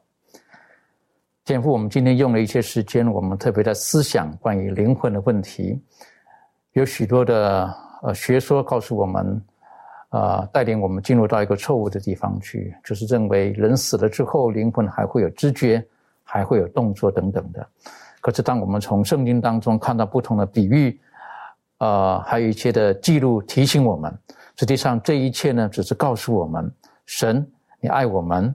[1.43, 5.81] 天父，我们今天用了一些时间，我们特别在思想关于灵魂的问题，
[6.73, 9.41] 有许多的呃学说告诉我们，
[10.09, 15.85] 呃，带领我们进入到一个错误的地方去，就是认为人死了之后，灵魂还会有知觉，
[16.23, 17.65] 还会有动作等等的。
[18.21, 20.99] 可是，当我们从圣经当中看到不同的比喻，
[21.79, 24.13] 呃，还有一些的记录提醒我们，
[24.57, 26.69] 实际上这一切呢，只是告诉我们
[27.05, 27.49] 神。
[27.79, 28.53] 你爱我们，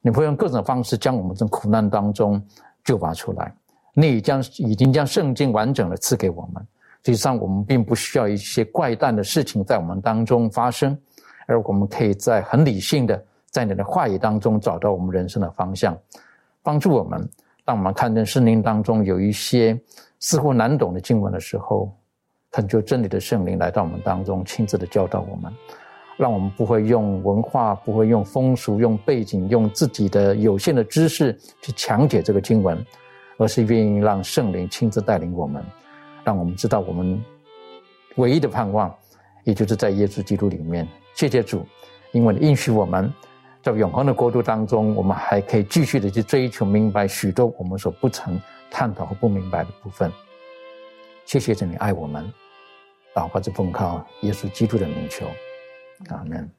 [0.00, 2.42] 你会用各种方式将我们从苦难当中
[2.84, 3.52] 救拔出来。
[3.94, 6.66] 你已将已经将圣经完整的赐给我们。
[7.04, 10.96] 实际上，我们并不需要一些怪诞的事情在我们当中发生，
[11.46, 15.96] 而我们可以在很理性的在你的话语当中找到我们人生的方向，
[16.62, 17.28] 帮助我们。
[17.64, 19.78] 当我们看见圣经当中有一些
[20.20, 21.92] 似乎难懂的经文的时候，
[22.50, 25.52] 恳求真理的圣灵来到我们当中，亲自的教导我们。
[26.18, 32.84] 让我们不会用文化，不会用风俗，用背景，用自己的有限的知识去强解这个经文，
[33.36, 35.64] 而是愿意让圣灵亲自带领我们，
[36.24, 37.22] 让我们知道我们
[38.16, 38.92] 唯一的盼望，
[39.44, 40.88] 也就是在耶稣基督里面。
[41.14, 41.64] 谢谢主，
[42.10, 43.12] 因为你应许我们
[43.62, 48.40] 在永恒的国度当中，我们还可以继续的去追求明白许多我们所不曾
[48.72, 50.10] 探讨和不明白的部分。
[51.24, 52.28] 谢谢主，你爱我们，
[53.14, 55.24] 祷告着奉靠耶稣基督的名求。
[56.10, 56.52] Amen